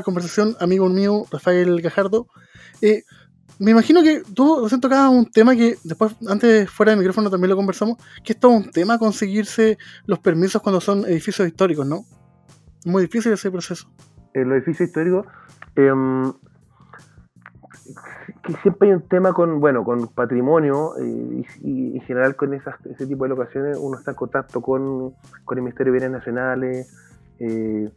conversación, 0.03 0.55
amigo 0.59 0.89
mío, 0.89 1.25
Rafael 1.31 1.81
Gajardo. 1.81 2.27
eh, 2.81 3.03
me 3.59 3.71
imagino 3.71 4.01
que 4.01 4.23
tú 4.33 4.61
recién 4.63 4.81
tocabas 4.81 5.11
un 5.11 5.29
tema 5.29 5.55
que 5.55 5.75
después, 5.83 6.15
antes 6.27 6.67
fuera 6.67 6.93
de 6.93 6.97
micrófono 6.97 7.29
también 7.29 7.51
lo 7.51 7.55
conversamos, 7.55 7.97
que 8.23 8.33
es 8.33 8.39
todo 8.39 8.53
un 8.53 8.71
tema 8.71 8.97
conseguirse 8.97 9.77
los 10.07 10.17
permisos 10.17 10.63
cuando 10.63 10.81
son 10.81 11.05
edificios 11.05 11.47
históricos, 11.47 11.85
¿no? 11.85 12.03
Muy 12.85 13.03
difícil 13.03 13.31
ese 13.31 13.51
proceso. 13.51 13.87
en 14.33 14.49
los 14.49 14.57
edificios 14.57 14.87
históricos, 14.87 15.27
em, 15.75 16.33
que 18.43 18.53
siempre 18.63 18.89
hay 18.89 18.95
un 18.95 19.07
tema 19.07 19.31
con, 19.33 19.59
bueno, 19.59 19.83
con 19.83 20.07
patrimonio 20.07 20.97
eh, 20.97 21.43
y, 21.61 21.91
y 21.91 21.95
en 21.97 22.01
general 22.01 22.35
con 22.35 22.53
esas, 22.55 22.83
ese 22.85 23.05
tipo 23.05 23.25
de 23.25 23.29
locaciones 23.29 23.77
uno 23.79 23.99
está 23.99 24.11
en 24.11 24.17
contacto 24.17 24.61
con, 24.61 25.13
con 25.45 25.57
el 25.57 25.63
Ministerio 25.63 25.93
de 25.93 25.99
Bienes 25.99 26.17
Nacionales, 26.17 26.91
eh, 27.39 27.91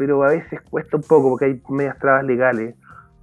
pero 0.00 0.24
a 0.24 0.28
veces 0.30 0.62
cuesta 0.62 0.96
un 0.96 1.02
poco 1.02 1.28
porque 1.28 1.44
hay 1.44 1.62
medias 1.68 1.98
trabas 1.98 2.24
legales, 2.24 2.74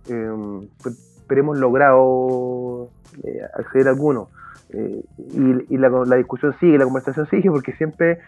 em, 0.08 0.68
pe- 0.84 0.92
pero 1.28 1.42
hemos 1.42 1.58
logrado 1.58 2.90
eh, 3.24 3.42
acceder 3.58 3.88
a 3.88 3.90
algunos. 3.90 4.28
Eh, 4.70 5.04
y 5.18 5.74
y 5.74 5.78
la, 5.80 5.90
la 5.90 6.16
discusión 6.18 6.54
sigue, 6.60 6.78
la 6.78 6.84
conversación 6.84 7.28
sigue, 7.32 7.50
porque 7.50 7.74
siempre 7.74 8.20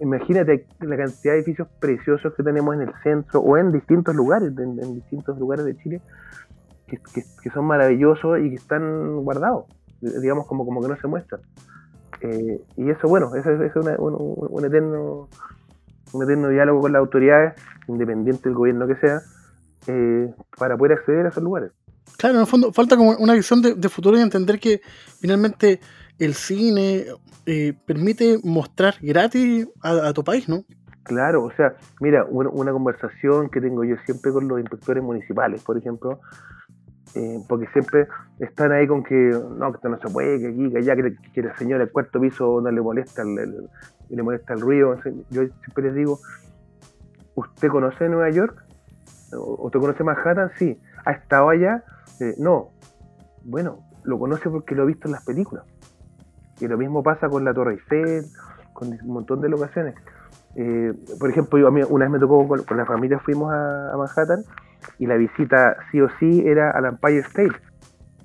imagínate 0.00 0.66
la 0.80 0.98
cantidad 0.98 1.32
de 1.32 1.38
edificios 1.38 1.66
preciosos 1.80 2.34
que 2.34 2.42
tenemos 2.42 2.74
en 2.74 2.82
el 2.82 2.92
centro 3.02 3.40
o 3.40 3.56
en 3.56 3.72
distintos 3.72 4.14
lugares, 4.14 4.52
en, 4.58 4.76
distintos 4.94 5.38
lugares 5.38 5.64
de 5.64 5.74
Chile, 5.78 6.02
que, 6.86 7.50
son 7.52 7.64
maravillosos 7.64 8.38
y 8.40 8.50
que 8.50 8.56
están 8.56 9.16
guardados, 9.22 9.64
digamos 10.02 10.46
como, 10.46 10.66
como 10.66 10.82
que 10.82 10.88
no 10.88 10.96
se 10.98 11.06
muestran. 11.06 11.40
Eh, 12.20 12.60
y 12.76 12.90
eso, 12.90 13.08
bueno, 13.08 13.34
eso, 13.34 13.50
es- 13.50 13.72
un 13.76 14.62
eterno 14.62 15.28
un 16.14 16.22
eterno 16.22 16.48
diálogo 16.48 16.80
con 16.80 16.92
las 16.92 17.00
autoridades, 17.00 17.54
independiente 17.88 18.48
del 18.48 18.54
gobierno 18.54 18.86
que 18.86 18.96
sea, 18.96 19.20
eh, 19.88 20.32
para 20.56 20.76
poder 20.76 20.98
acceder 20.98 21.26
a 21.26 21.28
esos 21.28 21.42
lugares. 21.42 21.72
Claro, 22.16 22.36
en 22.36 22.40
el 22.42 22.46
fondo 22.46 22.72
falta 22.72 22.96
como 22.96 23.16
una 23.18 23.34
visión 23.34 23.60
de, 23.60 23.74
de 23.74 23.88
futuro 23.88 24.16
y 24.16 24.22
entender 24.22 24.60
que 24.60 24.80
finalmente 25.20 25.80
el 26.18 26.34
cine 26.34 27.06
eh, 27.46 27.74
permite 27.84 28.38
mostrar 28.44 28.94
gratis 29.02 29.68
a, 29.82 30.08
a 30.08 30.12
tu 30.12 30.22
país, 30.22 30.48
¿no? 30.48 30.64
Claro, 31.02 31.44
o 31.44 31.52
sea, 31.52 31.74
mira, 32.00 32.24
una, 32.24 32.48
una 32.50 32.72
conversación 32.72 33.50
que 33.50 33.60
tengo 33.60 33.84
yo 33.84 33.96
siempre 34.06 34.32
con 34.32 34.48
los 34.48 34.60
inspectores 34.60 35.02
municipales, 35.02 35.62
por 35.62 35.76
ejemplo, 35.76 36.20
eh, 37.14 37.40
porque 37.48 37.66
siempre 37.68 38.08
están 38.40 38.72
ahí 38.72 38.86
con 38.86 39.04
que 39.04 39.14
no, 39.14 39.70
que 39.70 39.76
esto 39.76 39.88
no 39.88 39.98
se 39.98 40.08
puede, 40.08 40.40
que 40.40 40.48
aquí, 40.48 40.70
que 40.70 40.78
allá, 40.78 40.96
que, 40.96 41.14
que 41.32 41.42
la 41.42 41.56
señora 41.56 41.84
del 41.84 41.92
cuarto 41.92 42.20
piso 42.20 42.60
no 42.60 42.70
le 42.70 42.80
molesta 42.80 43.22
el, 43.22 43.68
le 44.08 44.22
molesta 44.22 44.54
el 44.54 44.60
ruido. 44.60 44.98
Yo 45.30 45.42
siempre 45.42 45.84
les 45.84 45.94
digo, 45.94 46.20
¿usted 47.36 47.68
conoce 47.68 48.08
Nueva 48.08 48.30
York? 48.30 48.64
¿O- 49.32 49.66
¿Usted 49.66 49.80
conoce 49.80 50.02
Manhattan? 50.02 50.50
Sí. 50.58 50.80
¿Ha 51.04 51.12
estado 51.12 51.50
allá? 51.50 51.84
Eh, 52.20 52.34
no. 52.38 52.70
Bueno, 53.44 53.78
lo 54.04 54.18
conoce 54.18 54.50
porque 54.50 54.74
lo 54.74 54.82
ha 54.82 54.86
visto 54.86 55.06
en 55.06 55.12
las 55.12 55.24
películas. 55.24 55.64
Y 56.60 56.66
lo 56.66 56.76
mismo 56.78 57.02
pasa 57.02 57.28
con 57.28 57.44
la 57.44 57.52
Torre 57.54 57.72
Eiffel, 57.72 58.26
con 58.72 58.88
un 58.88 59.06
montón 59.06 59.40
de 59.40 59.48
locaciones. 59.48 59.94
Eh, 60.56 60.92
por 61.18 61.30
ejemplo, 61.30 61.68
una 61.68 62.04
vez 62.04 62.10
me 62.10 62.18
tocó 62.18 62.46
con, 62.46 62.76
la 62.76 62.86
familia, 62.86 63.18
fuimos 63.18 63.52
a 63.52 63.94
Manhattan 63.96 64.44
y 64.98 65.06
la 65.06 65.16
visita 65.16 65.76
sí 65.90 66.00
o 66.00 66.08
sí 66.18 66.42
era 66.46 66.70
al 66.70 66.84
Empire 66.86 67.18
State. 67.20 67.52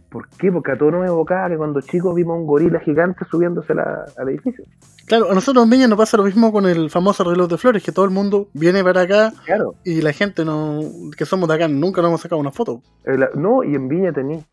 ¿Por 0.09 0.27
qué? 0.27 0.51
Porque 0.51 0.71
a 0.71 0.77
todos 0.77 0.91
nos 0.91 1.05
evocaba 1.05 1.49
que 1.49 1.57
cuando 1.57 1.81
chicos 1.81 2.15
vimos 2.15 2.35
un 2.39 2.47
gorila 2.47 2.79
gigante 2.79 3.25
subiéndose 3.29 3.75
la- 3.75 4.05
al 4.17 4.29
edificio. 4.29 4.63
Claro, 5.05 5.29
a 5.29 5.35
nosotros 5.35 5.63
en 5.63 5.69
Viña 5.69 5.87
nos 5.87 5.97
pasa 5.99 6.17
lo 6.17 6.23
mismo 6.23 6.51
con 6.51 6.65
el 6.65 6.89
famoso 6.89 7.23
reloj 7.23 7.47
de 7.47 7.57
flores, 7.59 7.83
que 7.83 7.91
todo 7.91 8.05
el 8.05 8.11
mundo 8.11 8.47
viene 8.53 8.83
para 8.83 9.01
acá 9.01 9.31
Claro. 9.45 9.75
y 9.83 10.01
la 10.01 10.11
gente 10.11 10.43
no 10.45 10.79
que 11.15 11.25
somos 11.25 11.47
de 11.47 11.55
acá 11.55 11.67
nunca 11.67 12.01
nos 12.01 12.09
hemos 12.09 12.21
sacado 12.21 12.41
una 12.41 12.51
foto. 12.51 12.81
Eh, 13.05 13.17
la- 13.17 13.29
no, 13.35 13.63
y 13.63 13.75
en 13.75 13.87
Viña 13.87 14.11
tenés, 14.11 14.45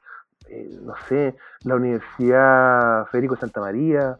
eh, 0.50 0.78
no 0.82 0.92
sé, 1.08 1.36
la 1.64 1.76
Universidad 1.76 3.06
Federico 3.06 3.36
Santa 3.36 3.60
María, 3.60 4.18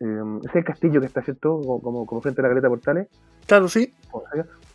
eh, 0.00 0.38
ese 0.48 0.64
castillo 0.64 1.00
que 1.00 1.06
está, 1.06 1.22
¿cierto? 1.22 1.60
Como, 1.60 1.80
como, 1.80 2.06
como 2.06 2.20
frente 2.20 2.40
a 2.40 2.42
la 2.42 2.48
Caleta 2.50 2.68
Portales. 2.68 3.08
Claro, 3.46 3.68
sí. 3.68 3.94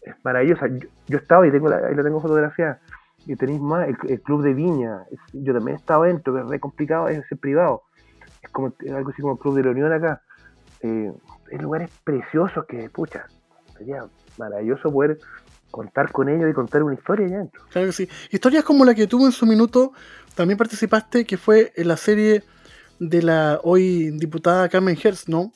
es 0.02 0.16
maravillosa. 0.24 0.68
Yo, 0.68 0.88
yo 1.08 1.18
he 1.18 1.22
estado 1.22 1.46
y 1.46 1.52
tengo 1.52 1.70
la, 1.70 1.78
ahí 1.78 1.96
la 1.96 2.04
tengo 2.04 2.20
fotografiada. 2.20 2.80
Y 3.26 3.36
tenéis 3.36 3.62
más, 3.62 3.88
el, 3.88 3.96
el 4.10 4.22
club 4.22 4.44
de 4.44 4.54
Viña. 4.54 5.06
yo 5.32 5.54
también 5.54 5.78
he 5.78 5.80
estado 5.80 6.04
dentro, 6.04 6.34
que 6.34 6.42
es 6.42 6.48
re 6.48 6.60
complicado, 6.60 7.08
es 7.08 7.24
privado. 7.40 7.84
Es 8.42 8.50
como 8.50 8.74
es 8.80 8.92
algo 8.92 9.12
así 9.12 9.22
como 9.22 9.34
el 9.34 9.40
club 9.40 9.56
de 9.56 9.64
la 9.64 9.72
Unión 9.72 9.94
acá. 9.94 10.22
Eh, 10.82 11.12
hay 11.52 11.58
lugares 11.60 11.90
preciosos 12.04 12.66
que, 12.66 12.90
pucha, 12.90 13.28
sería 13.78 14.06
maravilloso 14.38 14.92
poder 14.92 15.18
contar 15.72 16.12
con 16.12 16.28
ellos 16.28 16.50
y 16.50 16.54
contar 16.54 16.84
una 16.84 16.94
historia 16.94 17.26
allá 17.26 17.36
adentro. 17.38 17.64
Claro 17.72 17.88
que 17.88 17.94
sí. 17.94 18.10
Historias 18.30 18.64
como 18.64 18.84
la 18.84 18.94
que 18.94 19.08
tuvo 19.08 19.26
en 19.26 19.32
su 19.32 19.46
minuto, 19.46 19.94
también 20.36 20.58
participaste, 20.58 21.26
que 21.26 21.38
fue 21.38 21.72
en 21.76 21.88
la 21.88 21.98
serie 21.98 22.44
de 23.10 23.22
la 23.22 23.60
hoy 23.63 24.12
diputada 24.18 24.70
Carmen 24.70 24.98
Hertz, 25.02 25.28
¿no? 25.30 25.52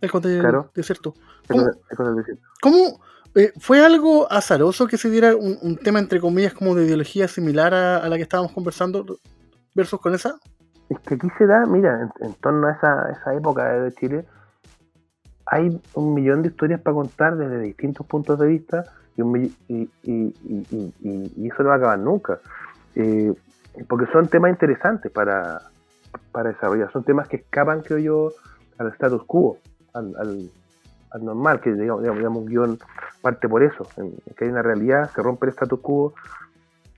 Ecos 0.00 0.22
del 0.22 0.40
Claro. 0.40 0.70
desierto. 0.74 1.14
Es 1.48 1.56
¿Cómo, 2.62 2.86
es 3.34 3.44
eh, 3.48 3.52
fue 3.60 3.84
algo 3.84 4.30
azaroso 4.30 4.86
que 4.86 4.96
se 4.96 5.10
diera 5.10 5.36
un, 5.36 5.58
un 5.62 5.76
tema, 5.76 5.98
entre 5.98 6.20
comillas, 6.20 6.52
como 6.54 6.74
de 6.74 6.84
ideología 6.84 7.28
similar 7.28 7.72
a, 7.74 7.98
a 7.98 8.08
la 8.08 8.16
que 8.16 8.22
estábamos 8.22 8.52
conversando 8.52 9.04
versus 9.74 10.00
con 10.00 10.14
esa? 10.14 10.36
Es 10.88 10.98
que 11.00 11.14
aquí 11.14 11.28
se 11.38 11.46
da, 11.46 11.64
mira, 11.66 12.00
en, 12.20 12.26
en 12.26 12.34
torno 12.34 12.66
a 12.66 12.72
esa, 12.72 13.10
esa 13.12 13.34
época 13.34 13.64
de 13.72 13.92
Chile, 13.94 14.24
hay 15.46 15.80
un 15.94 16.14
millón 16.14 16.42
de 16.42 16.48
historias 16.48 16.80
para 16.80 16.94
contar 16.94 17.36
desde 17.36 17.60
distintos 17.60 18.06
puntos 18.06 18.38
de 18.38 18.46
vista 18.46 18.84
y, 19.16 19.22
un 19.22 19.32
mi- 19.32 19.52
y, 19.68 19.88
y- 20.02 20.34
y- 20.44 20.94
y- 21.02 21.32
y 21.36 21.48
eso 21.48 21.62
no 21.62 21.68
va 21.68 21.74
a 21.74 21.78
acabar 21.78 21.98
nunca. 21.98 22.38
Eh, 22.94 23.32
porque 23.88 24.06
son 24.12 24.26
temas 24.28 24.50
interesantes 24.50 25.10
para, 25.12 25.62
para 26.32 26.50
desarrollar, 26.50 26.90
son 26.92 27.04
temas 27.04 27.28
que 27.28 27.36
escapan, 27.36 27.82
creo 27.82 27.98
yo, 27.98 28.32
al 28.78 28.88
status 28.88 29.22
quo, 29.26 29.58
al, 29.94 30.14
al- 30.18 30.50
al 31.12 31.24
normal, 31.24 31.60
que 31.60 31.72
digamos, 31.72 32.02
digamos, 32.04 32.42
un 32.42 32.46
guion 32.46 32.78
parte 33.20 33.48
por 33.48 33.62
eso, 33.64 33.86
que 34.36 34.44
hay 34.44 34.50
una 34.50 34.62
realidad, 34.62 35.10
se 35.14 35.20
rompe 35.22 35.46
el 35.46 35.50
status 35.50 35.80
quo 35.80 36.14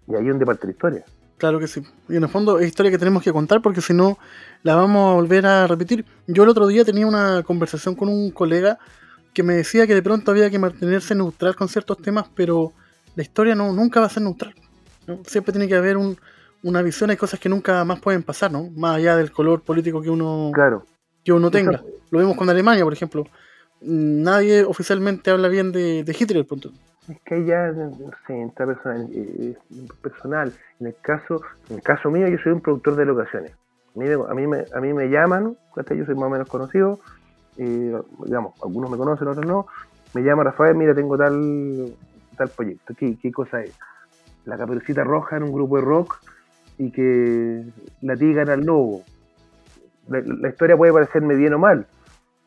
y 0.06 0.14
ahí 0.14 0.24
es 0.24 0.28
donde 0.30 0.44
parte 0.46 0.66
la 0.66 0.72
historia. 0.72 1.04
Claro 1.38 1.58
que 1.58 1.66
sí. 1.66 1.82
Y 2.08 2.16
en 2.16 2.22
el 2.22 2.28
fondo 2.28 2.58
es 2.58 2.68
historia 2.68 2.90
que 2.92 2.98
tenemos 2.98 3.22
que 3.22 3.32
contar 3.32 3.62
porque 3.62 3.80
si 3.80 3.94
no 3.94 4.18
la 4.62 4.76
vamos 4.76 5.10
a 5.10 5.14
volver 5.14 5.46
a 5.46 5.66
repetir. 5.66 6.04
Yo 6.26 6.42
el 6.44 6.50
otro 6.50 6.66
día 6.66 6.84
tenía 6.84 7.06
una 7.06 7.42
conversación 7.42 7.94
con 7.96 8.08
un 8.10 8.30
colega 8.30 8.78
que 9.32 9.42
me 9.42 9.54
decía 9.54 9.86
que 9.86 9.94
de 9.94 10.02
pronto 10.02 10.30
había 10.30 10.50
que 10.50 10.58
mantenerse 10.58 11.14
neutral 11.14 11.56
con 11.56 11.68
ciertos 11.68 11.96
temas, 11.98 12.26
pero 12.36 12.72
la 13.16 13.22
historia 13.22 13.54
no, 13.54 13.72
nunca 13.72 13.98
va 13.98 14.06
a 14.06 14.10
ser 14.10 14.22
neutral. 14.22 14.54
Siempre 15.26 15.52
tiene 15.52 15.66
que 15.66 15.74
haber 15.74 15.96
un- 15.96 16.16
una 16.62 16.82
visión, 16.82 17.10
hay 17.10 17.16
cosas 17.16 17.40
que 17.40 17.48
nunca 17.48 17.84
más 17.84 18.00
pueden 18.00 18.22
pasar, 18.22 18.50
¿no? 18.52 18.70
Más 18.76 18.96
allá 18.96 19.16
del 19.16 19.32
color 19.32 19.62
político 19.62 20.00
que 20.02 20.10
uno, 20.10 20.50
Claro, 20.54 20.84
que 21.24 21.32
uno 21.32 21.50
tenga. 21.50 21.72
Eso- 21.72 21.86
Lo 22.10 22.18
vemos 22.18 22.36
con 22.36 22.48
Alemania, 22.50 22.84
por 22.84 22.92
ejemplo. 22.92 23.24
Nadie 23.80 24.62
oficialmente 24.64 25.30
habla 25.30 25.48
bien 25.48 25.72
de, 25.72 26.04
de 26.04 26.16
Hitler, 26.18 26.46
punto. 26.46 26.70
es 27.08 27.18
que 27.24 27.44
ya, 27.44 27.72
no 27.72 28.10
sé, 28.26 28.40
entra 28.40 28.64
personal, 28.66 29.08
eh, 29.12 29.56
eh, 29.72 29.88
personal. 30.00 30.52
En 30.78 30.86
el 30.88 30.94
caso, 31.02 31.42
en 31.68 31.76
el 31.76 31.82
caso 31.82 32.10
mío, 32.10 32.28
yo 32.28 32.38
soy 32.42 32.52
un 32.52 32.60
productor 32.60 32.94
de 32.96 33.04
locaciones. 33.06 33.52
A 33.94 33.98
mí, 33.98 34.06
me- 34.06 34.14
a 34.30 34.34
mí, 34.34 34.46
me, 34.46 34.64
a 34.74 34.80
mí 34.80 34.92
me 34.92 35.08
llaman, 35.08 35.56
¿cachai? 35.74 35.98
yo 35.98 36.04
soy 36.06 36.14
más 36.14 36.24
o 36.24 36.30
menos 36.30 36.48
conocido, 36.48 37.00
eh, 37.56 37.92
digamos, 38.24 38.54
algunos 38.62 38.90
me 38.90 38.96
conocen, 38.96 39.26
otros 39.28 39.44
no. 39.46 39.66
Me 40.14 40.22
llama 40.22 40.44
Rafael, 40.44 40.76
mira, 40.76 40.94
tengo 40.94 41.16
tal, 41.18 41.92
tal 42.36 42.48
proyecto. 42.50 42.94
¿Qué, 42.96 43.18
¿Qué 43.20 43.32
cosa 43.32 43.62
es? 43.62 43.74
La 44.44 44.56
caperucita 44.56 45.02
roja 45.04 45.36
en 45.36 45.42
un 45.44 45.52
grupo 45.52 45.76
de 45.76 45.82
rock 45.82 46.18
y 46.78 46.90
que 46.90 47.64
latigan 48.00 48.48
al 48.48 48.60
lobo. 48.60 49.02
La, 50.08 50.20
la 50.20 50.48
historia 50.48 50.76
puede 50.76 50.92
parecerme 50.92 51.34
bien 51.36 51.54
o 51.54 51.58
mal, 51.58 51.86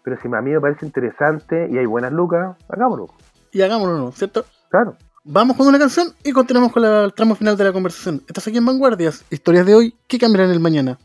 pero 0.03 0.17
si 0.21 0.27
a 0.27 0.41
mí 0.41 0.51
me 0.51 0.59
parece 0.61 0.85
interesante 0.85 1.67
y 1.71 1.77
hay 1.77 1.85
buenas 1.85 2.11
lucas, 2.11 2.55
hagámoslo. 2.69 3.07
Y 3.51 3.61
hagámoslo, 3.61 3.97
¿no? 3.97 4.11
¿cierto? 4.11 4.45
Claro. 4.69 4.95
Vamos 5.23 5.57
con 5.57 5.67
una 5.67 5.79
canción 5.79 6.09
y 6.23 6.31
continuamos 6.33 6.71
con 6.71 6.83
la- 6.83 7.05
el 7.05 7.13
tramo 7.13 7.33
final 7.35 7.57
de 7.57 7.63
la 7.63 7.73
conversación. 7.73 8.21
Estás 8.27 8.47
aquí 8.47 8.57
en 8.57 8.65
Vanguardias, 8.65 9.25
historias 9.31 9.65
de 9.65 9.73
hoy 9.73 9.95
que 10.07 10.19
cambiarán 10.19 10.51
el 10.51 10.59
mañana. 10.59 10.99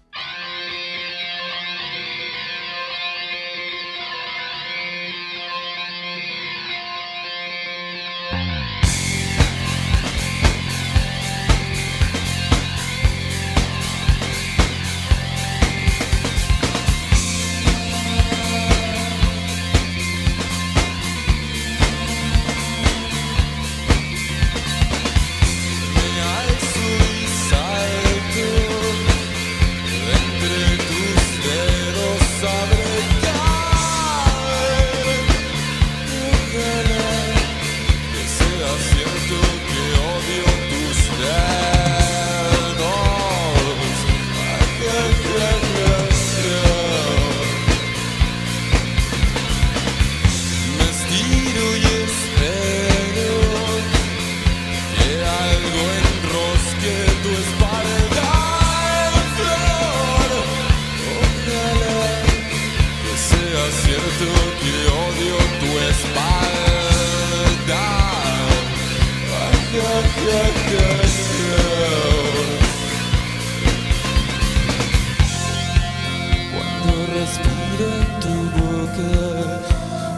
Respiro 77.20 77.86
en 78.00 78.20
tu 78.24 78.34
boca 78.58 79.12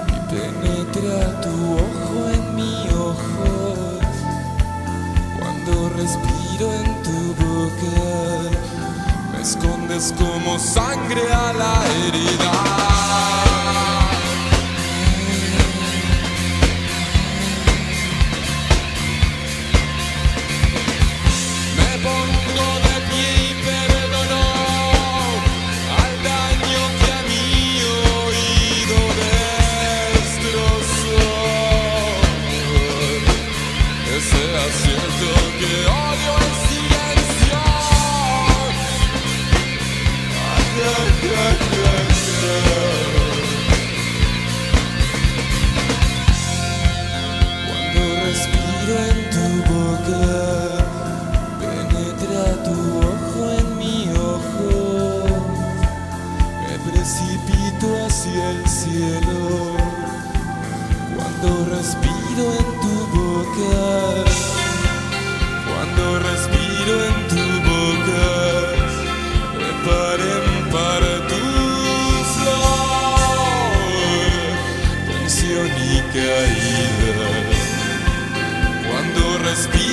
y 0.07 0.19
penetra 0.33 1.41
tu 1.41 1.55
ojo 1.87 2.29
en 2.37 2.55
mi 2.55 2.75
ojo. 2.91 3.99
Cuando 5.39 5.89
respiro 5.97 6.73
en 6.83 7.03
tu 7.03 7.19
boca, 7.43 7.97
me 9.33 9.43
escondes 9.43 10.15
como 10.17 10.59
sangre 10.61 11.23
a 11.33 11.53
la 11.53 11.75
herida. 12.07 13.02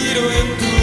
Respiro 0.10 0.32
en 0.32 0.58
tu 0.58 0.79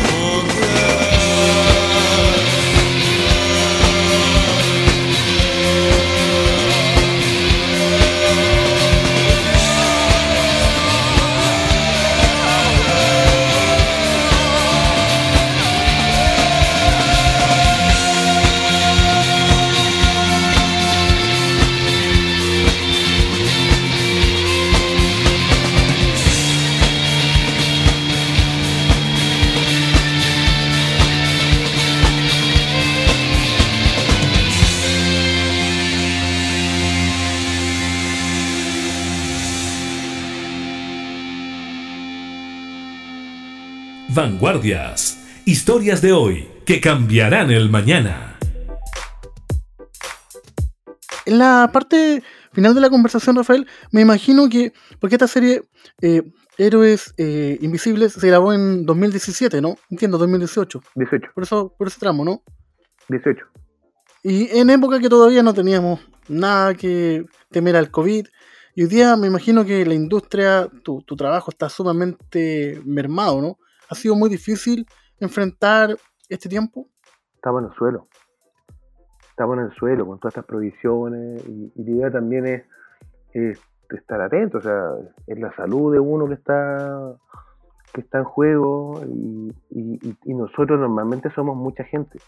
Vanguardias. 44.27 45.25
Historias 45.45 46.03
de 46.03 46.13
hoy 46.13 46.49
que 46.65 46.81
cambiarán 46.81 47.53
el 47.53 47.71
mañana. 47.71 48.37
En 51.25 51.39
la 51.39 51.71
parte 51.73 52.25
final 52.53 52.75
de 52.75 52.81
la 52.81 52.91
conversación, 52.91 53.37
Rafael, 53.37 53.69
me 53.93 54.01
imagino 54.01 54.49
que, 54.49 54.73
porque 54.99 55.15
esta 55.15 55.29
serie 55.29 55.63
eh, 56.03 56.25
Héroes 56.59 57.15
eh, 57.19 57.57
Invisibles 57.61 58.15
se 58.15 58.27
grabó 58.27 58.53
en 58.53 58.85
2017, 58.85 59.61
¿no? 59.61 59.77
Entiendo, 59.91 60.19
2018. 60.19 60.83
18, 60.97 61.31
Por 61.33 61.45
eso, 61.45 61.73
por 61.79 61.87
ese 61.87 62.01
tramo, 62.01 62.25
¿no? 62.25 62.43
18. 63.09 63.47
Y 64.25 64.59
en 64.59 64.71
época 64.71 64.99
que 64.99 65.09
todavía 65.09 65.45
no 65.45 65.55
teníamos 65.55 66.01
nada 66.27 66.75
que 66.75 67.27
temer 67.53 67.77
al 67.77 67.93
COVID. 67.93 68.27
Y 68.75 68.83
hoy 68.83 68.89
día 68.89 69.15
me 69.15 69.29
imagino 69.29 69.65
que 69.65 69.87
la 69.87 69.95
industria, 69.95 70.69
tu, 70.83 71.01
tu 71.03 71.15
trabajo 71.15 71.53
está 71.53 71.69
sumamente 71.69 72.83
mermado, 72.85 73.41
¿no? 73.41 73.59
Ha 73.91 73.95
sido 73.95 74.17
muy 74.17 74.29
difícil 74.29 74.87
enfrentar 75.21 75.97
este 76.29 76.49
tiempo. 76.49 76.89
Estamos 77.35 77.63
en 77.63 77.69
el 77.71 77.75
suelo. 77.75 78.09
Estamos 79.31 79.59
en 79.59 79.65
el 79.65 79.73
suelo 79.73 80.07
con 80.07 80.19
todas 80.19 80.33
estas 80.33 80.47
provisiones. 80.47 81.47
Y, 81.47 81.73
la 81.77 81.91
idea 81.91 82.11
también 82.11 82.47
es, 82.47 82.65
es 83.33 83.61
estar 83.91 84.21
atento. 84.21 84.59
O 84.59 84.61
sea, 84.61 84.91
es 85.27 85.39
la 85.39 85.55
salud 85.55 85.93
de 85.93 86.01
uno 86.01 86.27
que 86.29 86.35
está 86.35 87.17
que 87.93 88.01
está 88.01 88.19
en 88.19 88.25
juego. 88.25 89.01
Y 89.71 90.35
nosotros 90.35 90.79
normalmente 90.79 91.31
somos 91.31 91.57
mucha 91.57 91.85
gente. 91.85 92.19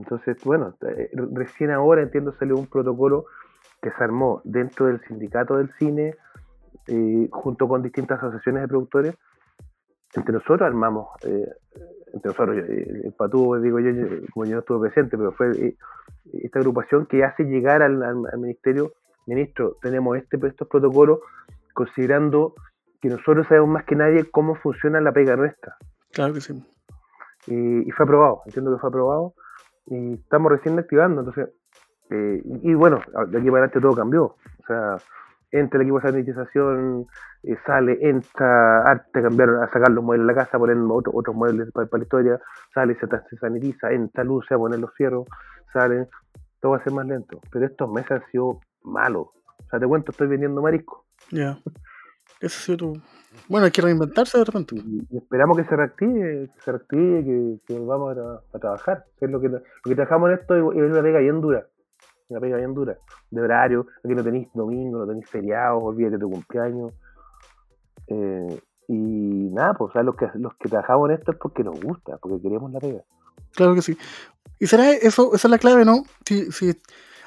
Entonces, 0.00 0.38
bueno, 0.44 0.74
eh, 0.88 1.10
recién 1.32 1.70
ahora 1.70 2.02
entiendo 2.02 2.32
salió 2.38 2.56
un 2.56 2.66
protocolo 2.66 3.26
que 3.82 3.90
se 3.90 4.04
armó 4.04 4.40
dentro 4.44 4.86
del 4.86 5.00
sindicato 5.06 5.58
del 5.58 5.70
cine, 5.78 6.14
eh, 6.86 7.28
junto 7.30 7.68
con 7.68 7.82
distintas 7.82 8.18
asociaciones 8.18 8.62
de 8.62 8.68
productores. 8.68 9.14
Entre 10.14 10.32
nosotros 10.32 10.62
armamos, 10.62 11.08
eh, 11.24 11.46
entre 12.12 12.30
nosotros, 12.30 12.56
eh, 12.58 13.00
el 13.04 13.12
Patú, 13.12 13.54
digo 13.60 13.78
yo, 13.78 13.90
como 14.34 14.44
yo 14.46 14.54
no 14.54 14.58
estuve 14.60 14.88
presente, 14.90 15.16
pero 15.16 15.32
fue 15.32 15.50
eh, 15.52 15.76
esta 16.32 16.58
agrupación 16.58 17.06
que 17.06 17.22
hace 17.24 17.44
llegar 17.44 17.82
al, 17.82 18.02
al- 18.02 18.26
al 18.32 18.38
ministerio, 18.38 18.92
ministro, 19.26 19.76
tenemos 19.82 20.16
este, 20.16 20.38
estos 20.46 20.66
protocolos, 20.68 21.20
considerando 21.74 22.54
que 23.00 23.08
nosotros 23.08 23.46
sabemos 23.48 23.70
más 23.70 23.84
que 23.84 23.94
nadie 23.96 24.28
cómo 24.30 24.56
funciona 24.56 25.00
la 25.00 25.12
pega 25.12 25.36
nuestra 25.36 25.76
Claro 26.12 26.34
que 26.34 26.40
sí. 26.40 26.52
y, 27.46 27.88
y 27.88 27.90
fue 27.92 28.04
aprobado, 28.04 28.42
entiendo 28.46 28.72
que 28.74 28.80
fue 28.80 28.88
aprobado 28.88 29.34
y 29.86 30.14
estamos 30.14 30.50
recién 30.52 30.78
activando, 30.78 31.20
entonces, 31.20 31.48
eh, 32.10 32.42
y 32.44 32.74
bueno, 32.74 33.00
de 33.28 33.38
aquí 33.38 33.46
para 33.50 33.64
adelante 33.64 33.80
todo 33.80 33.94
cambió, 33.94 34.24
o 34.24 34.66
sea, 34.66 34.96
entra 35.52 35.78
el 35.78 35.82
equipo 35.82 36.00
de 36.00 36.10
sanitización, 36.10 37.06
eh, 37.42 37.56
sale, 37.66 37.98
entra 38.08 38.82
arte, 38.90 39.22
cambiaron 39.22 39.62
a 39.62 39.66
sacar 39.70 39.90
los 39.90 40.04
muebles 40.04 40.26
de 40.26 40.32
la 40.34 40.44
casa, 40.44 40.58
poner 40.58 40.76
otro- 40.76 41.12
otros 41.14 41.34
muebles 41.36 41.70
para, 41.72 41.88
la 41.90 42.02
historia, 42.02 42.40
sale, 42.74 42.94
se, 43.00 43.06
se 43.30 43.36
sanitiza, 43.36 43.90
entra 43.92 44.24
luce 44.24 44.54
a 44.54 44.58
poner 44.58 44.78
los 44.78 44.94
fierros, 44.94 45.26
salen, 45.72 46.06
todo 46.60 46.72
va 46.72 46.78
a 46.78 46.84
ser 46.84 46.92
más 46.92 47.06
lento, 47.06 47.40
pero 47.50 47.66
estos 47.66 47.90
meses 47.90 48.10
han 48.12 48.22
sido 48.30 48.60
malos, 48.82 49.26
o 49.58 49.64
sea, 49.70 49.78
te 49.80 49.86
cuento, 49.86 50.12
estoy 50.12 50.26
vendiendo 50.28 50.62
marisco 50.62 51.04
Ya. 51.30 51.58
Eso 52.40 52.56
ha 52.58 52.62
sido 52.64 52.76
tu... 52.78 53.02
Bueno, 53.48 53.66
hay 53.66 53.70
que 53.70 53.82
reinventarse 53.82 54.38
de 54.38 54.44
repente. 54.44 54.74
y, 54.76 55.06
y 55.10 55.16
esperamos 55.18 55.56
que 55.58 55.64
se 55.64 55.76
reactive, 55.76 56.48
que 56.54 56.60
se 56.62 56.72
reactive, 56.72 57.24
que, 57.24 57.56
que 57.66 57.78
volvamos 57.78 58.16
a, 58.16 58.20
tra- 58.20 58.40
a 58.54 58.58
trabajar. 58.58 59.04
Que 59.18 59.26
es 59.26 59.30
lo 59.30 59.40
que, 59.40 59.48
lo 59.50 59.60
que 59.84 59.94
trabajamos 59.94 60.30
en 60.30 60.38
esto 60.38 60.54
es 60.54 60.76
es 60.84 60.90
una 60.90 61.02
pega 61.02 61.18
bien 61.18 61.40
dura, 61.42 61.66
una 62.30 62.40
pega 62.40 62.56
bien 62.56 62.74
dura, 62.74 62.96
de 63.30 63.40
horario, 63.40 63.86
aquí 64.04 64.14
no 64.14 64.24
tenéis 64.24 64.48
domingo, 64.54 64.98
no 64.98 65.06
tenéis 65.06 65.28
feriados, 65.28 65.82
olvídate 65.82 66.18
tu 66.18 66.30
cumpleaños. 66.30 66.92
Eh, 68.06 68.60
y 68.88 69.50
nada, 69.52 69.74
pues 69.74 69.90
o 69.90 69.92
sea, 69.92 70.02
los 70.02 70.16
que 70.16 70.28
los 70.34 70.54
que 70.54 70.68
trabajamos 70.68 71.10
en 71.10 71.16
esto 71.16 71.32
es 71.32 71.38
porque 71.38 71.62
nos 71.62 71.80
gusta, 71.80 72.18
porque 72.18 72.40
queremos 72.40 72.72
la 72.72 72.80
pega. 72.80 73.02
Claro 73.54 73.74
que 73.74 73.82
sí. 73.82 73.96
Y 74.58 74.66
será 74.66 74.90
eso, 74.90 75.34
esa 75.34 75.48
es 75.48 75.50
la 75.50 75.58
clave, 75.58 75.84
¿no? 75.84 76.02
Si, 76.24 76.50
si 76.52 76.72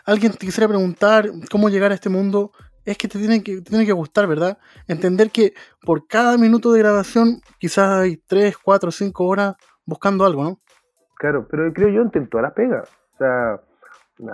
alguien 0.06 0.34
te 0.34 0.46
quisiera 0.46 0.68
preguntar 0.68 1.30
cómo 1.52 1.70
llegar 1.70 1.92
a 1.92 1.96
este 1.96 2.10
mundo, 2.10 2.52
es 2.86 2.98
que 2.98 3.08
te 3.08 3.18
tiene 3.18 3.44
que, 3.44 3.58
te 3.58 3.70
tiene 3.70 3.86
que 3.86 3.94
gustar, 3.94 4.28
¿verdad? 4.28 4.58
Entender 4.88 5.32
que 5.32 5.54
por 5.82 6.08
cada 6.08 6.38
minuto 6.38 6.72
de 6.72 6.80
grabación 6.80 7.42
quizás 7.60 8.02
hay 8.02 8.18
3, 8.18 8.58
4, 8.58 8.92
5 8.92 9.26
horas 9.26 9.56
buscando 9.86 10.26
algo, 10.26 10.44
¿no? 10.44 10.60
Claro, 11.16 11.48
pero 11.50 11.72
creo 11.72 11.90
yo 11.90 12.02
en 12.02 12.30
todas 12.30 12.44
las 12.44 12.54
pegas. 12.54 12.90
O 13.14 13.18
sea, 13.18 13.62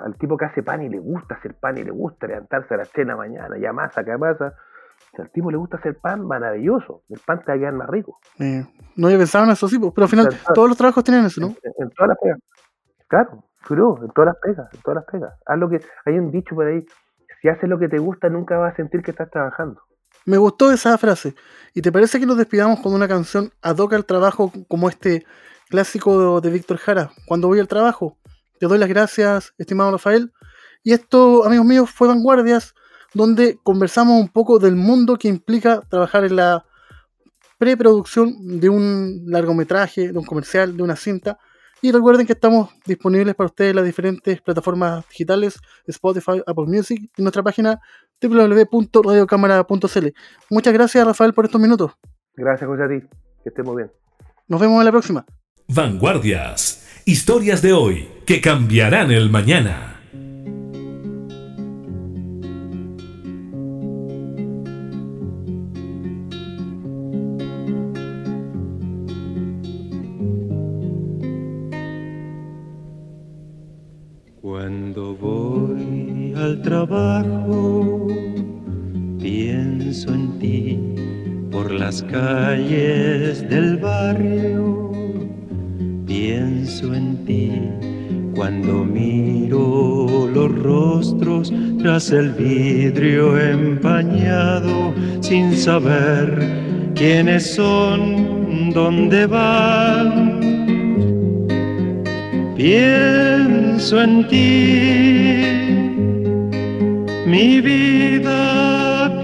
al 0.03 0.17
tipo 0.17 0.37
que 0.37 0.45
hace 0.45 0.63
pan 0.63 0.81
y 0.81 0.89
le 0.89 0.99
gusta 0.99 1.35
hacer 1.35 1.55
pan 1.55 1.77
y 1.77 1.83
le 1.83 1.91
gusta 1.91 2.27
levantarse 2.27 2.73
a 2.73 2.77
las 2.77 2.91
3 2.91 3.07
de 3.07 3.11
la 3.11 3.17
mañana, 3.17 3.57
ya 3.57 3.73
masa, 3.73 4.03
que 4.03 4.17
masa. 4.17 4.53
Si 5.15 5.21
al 5.21 5.31
tipo 5.31 5.49
le 5.49 5.57
gusta 5.57 5.77
hacer 5.77 5.97
pan, 5.97 6.25
maravilloso. 6.27 7.03
El 7.09 7.19
pan 7.25 7.39
te 7.39 7.51
va 7.51 7.55
a 7.55 7.59
quedar 7.59 7.73
más 7.73 7.89
rico. 7.89 8.19
Eh, 8.39 8.65
no 8.95 9.07
había 9.07 9.17
pensado 9.17 9.45
en 9.45 9.51
eso, 9.51 9.67
sí, 9.67 9.79
pero 9.79 10.03
al 10.03 10.09
final 10.09 10.29
todos 10.53 10.67
los 10.67 10.77
trabajos 10.77 11.03
tienen 11.03 11.25
eso, 11.25 11.41
¿no? 11.41 11.47
En, 11.47 11.73
en 11.77 11.89
todas 11.91 12.09
las 12.09 12.17
pegas. 12.21 12.39
Claro, 13.07 13.43
juro, 13.63 13.97
en 14.03 14.11
todas 14.11 14.33
las 14.33 14.35
pegas, 14.41 14.73
en 14.73 14.81
todas 14.81 14.95
las 14.95 15.05
pegas. 15.05 15.33
Haz 15.45 15.57
lo 15.57 15.69
que, 15.69 15.79
hay 16.05 16.19
un 16.19 16.31
dicho 16.31 16.53
por 16.53 16.67
ahí, 16.67 16.85
si 17.41 17.47
haces 17.47 17.69
lo 17.69 17.79
que 17.79 17.87
te 17.87 17.97
gusta, 17.97 18.29
nunca 18.29 18.57
vas 18.57 18.73
a 18.73 18.75
sentir 18.75 19.01
que 19.01 19.11
estás 19.11 19.29
trabajando. 19.31 19.81
Me 20.25 20.37
gustó 20.37 20.71
esa 20.71 20.97
frase. 20.97 21.33
¿Y 21.73 21.81
te 21.81 21.91
parece 21.91 22.19
que 22.19 22.25
nos 22.25 22.37
despidamos 22.37 22.81
con 22.81 22.93
una 22.93 23.07
canción 23.07 23.51
ad 23.61 23.77
hoc 23.77 23.93
al 23.93 24.05
trabajo 24.05 24.51
como 24.67 24.89
este 24.89 25.25
clásico 25.69 26.39
de, 26.41 26.47
de 26.47 26.53
Víctor 26.53 26.77
Jara? 26.77 27.09
Cuando 27.25 27.47
voy 27.47 27.59
al 27.59 27.67
trabajo, 27.67 28.17
te 28.59 28.67
doy 28.67 28.77
las 28.77 28.89
gracias, 28.89 29.53
estimado 29.57 29.91
Rafael. 29.91 30.31
Y 30.83 30.93
esto, 30.93 31.45
amigos 31.45 31.65
míos, 31.65 31.89
fue 31.89 32.07
Vanguardias, 32.07 32.73
donde 33.13 33.57
conversamos 33.63 34.19
un 34.19 34.29
poco 34.29 34.59
del 34.59 34.75
mundo 34.75 35.17
que 35.17 35.27
implica 35.27 35.81
trabajar 35.89 36.25
en 36.25 36.35
la 36.35 36.65
preproducción 37.57 38.59
de 38.59 38.69
un 38.69 39.23
largometraje, 39.27 40.11
de 40.11 40.17
un 40.17 40.25
comercial, 40.25 40.75
de 40.77 40.83
una 40.83 40.95
cinta. 40.95 41.37
Y 41.81 41.91
recuerden 41.91 42.25
que 42.25 42.33
estamos 42.33 42.69
disponibles 42.85 43.35
para 43.35 43.47
ustedes 43.47 43.69
en 43.69 43.77
las 43.77 43.85
diferentes 43.85 44.41
plataformas 44.41 45.07
digitales, 45.09 45.59
Spotify, 45.87 46.41
Apple 46.45 46.65
Music 46.67 47.09
y 47.15 47.21
nuestra 47.21 47.41
página 47.41 47.79
www.radiocámara.cl. 48.21 50.07
Muchas 50.49 50.73
gracias, 50.73 51.05
Rafael, 51.05 51.33
por 51.33 51.45
estos 51.45 51.61
minutos. 51.61 51.91
Gracias, 52.35 52.67
José, 52.67 52.83
a 52.83 52.89
ti. 52.89 52.99
Que 53.43 53.49
estemos 53.49 53.75
bien. 53.75 53.91
Nos 54.47 54.59
vemos 54.59 54.79
en 54.79 54.85
la 54.85 54.91
próxima. 54.91 55.25
Vanguardias. 55.67 56.78
Historias 57.09 57.63
de 57.63 57.73
hoy 57.73 58.07
que 58.27 58.39
cambiarán 58.39 59.09
el 59.09 59.31
mañana. 59.31 59.99
Cuando 74.39 75.15
voy 75.15 76.35
al 76.37 76.61
trabajo, 76.61 78.07
pienso 79.19 80.13
en 80.13 80.37
ti 80.37 80.79
por 81.49 81.71
las 81.71 82.03
calles 82.03 83.49
del 83.49 83.78
tras 91.81 92.11
el 92.11 92.31
vidrio 92.31 93.39
empañado 93.39 94.93
sin 95.21 95.55
saber 95.55 96.39
quiénes 96.93 97.55
son, 97.55 98.71
dónde 98.73 99.25
van. 99.25 100.39
Pienso 102.55 104.01
en 104.01 104.27
ti, 104.27 105.41
mi 107.25 107.61
vida, 107.61 109.21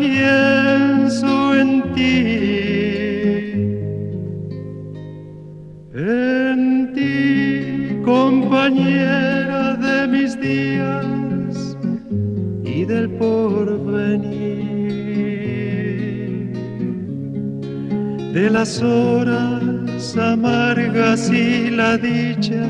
las 18.65 18.81
horas 18.81 20.17
amargas 20.17 21.29
y 21.29 21.69
la 21.69 21.97
dicha 21.99 22.67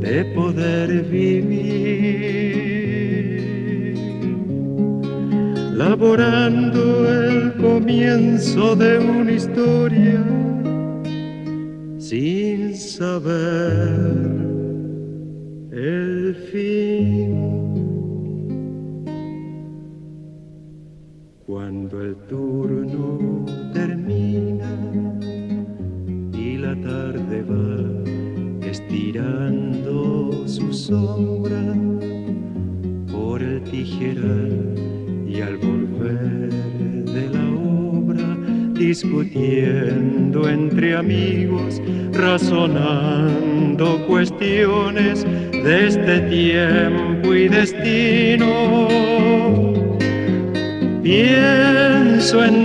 de 0.00 0.24
poder 0.34 1.04
vivir, 1.04 2.08
laborando 5.76 6.82
el 7.08 7.52
comienzo 7.54 8.74
de 8.74 8.98
una 8.98 9.30
historia 9.30 10.24
sin 11.98 12.74
saber 12.76 14.16
el 15.70 16.34
fin. 16.50 17.38
Cuando 21.46 22.02
el 22.02 22.16
turno 22.28 23.61
y 34.04 35.40
al 35.40 35.56
volver 35.58 36.50
de 37.04 37.28
la 37.30 37.44
obra 37.54 38.36
discutiendo 38.74 40.48
entre 40.48 40.96
amigos, 40.96 41.80
razonando 42.12 44.04
cuestiones 44.08 45.24
de 45.24 45.86
este 45.86 46.20
tiempo 46.22 47.32
y 47.32 47.48
destino. 47.48 48.88
Pienso 51.02 52.44
en 52.44 52.61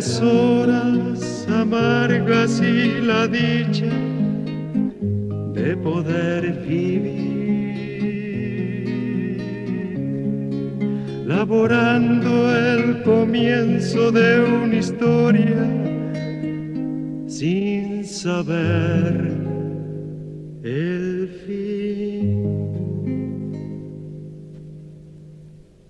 las 0.00 0.22
horas 0.22 1.46
amargas 1.50 2.62
y 2.62 3.02
la 3.02 3.28
dicha 3.28 3.92
de 5.52 5.76
poder 5.76 6.52
vivir, 6.66 7.74
laborando 11.26 12.30
el 12.56 13.02
comienzo 13.02 14.10
de 14.10 14.40
una 14.40 14.76
historia 14.76 15.66
sin 17.26 18.02
saber 18.06 19.32
el 20.62 21.28
fin. 21.44 22.40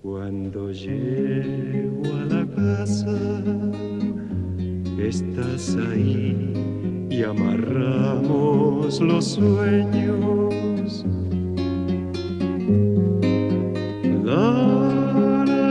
Cuando 0.02 0.72
llego 0.72 2.02
a 2.16 2.24
la 2.24 2.44
casa, 2.56 3.16
estás 5.10 5.76
ahí 5.90 6.36
y 7.10 7.24
amarramos 7.24 9.00
los 9.00 9.24
sueños. 9.24 11.04
La, 14.24 14.70
la, 15.46 15.70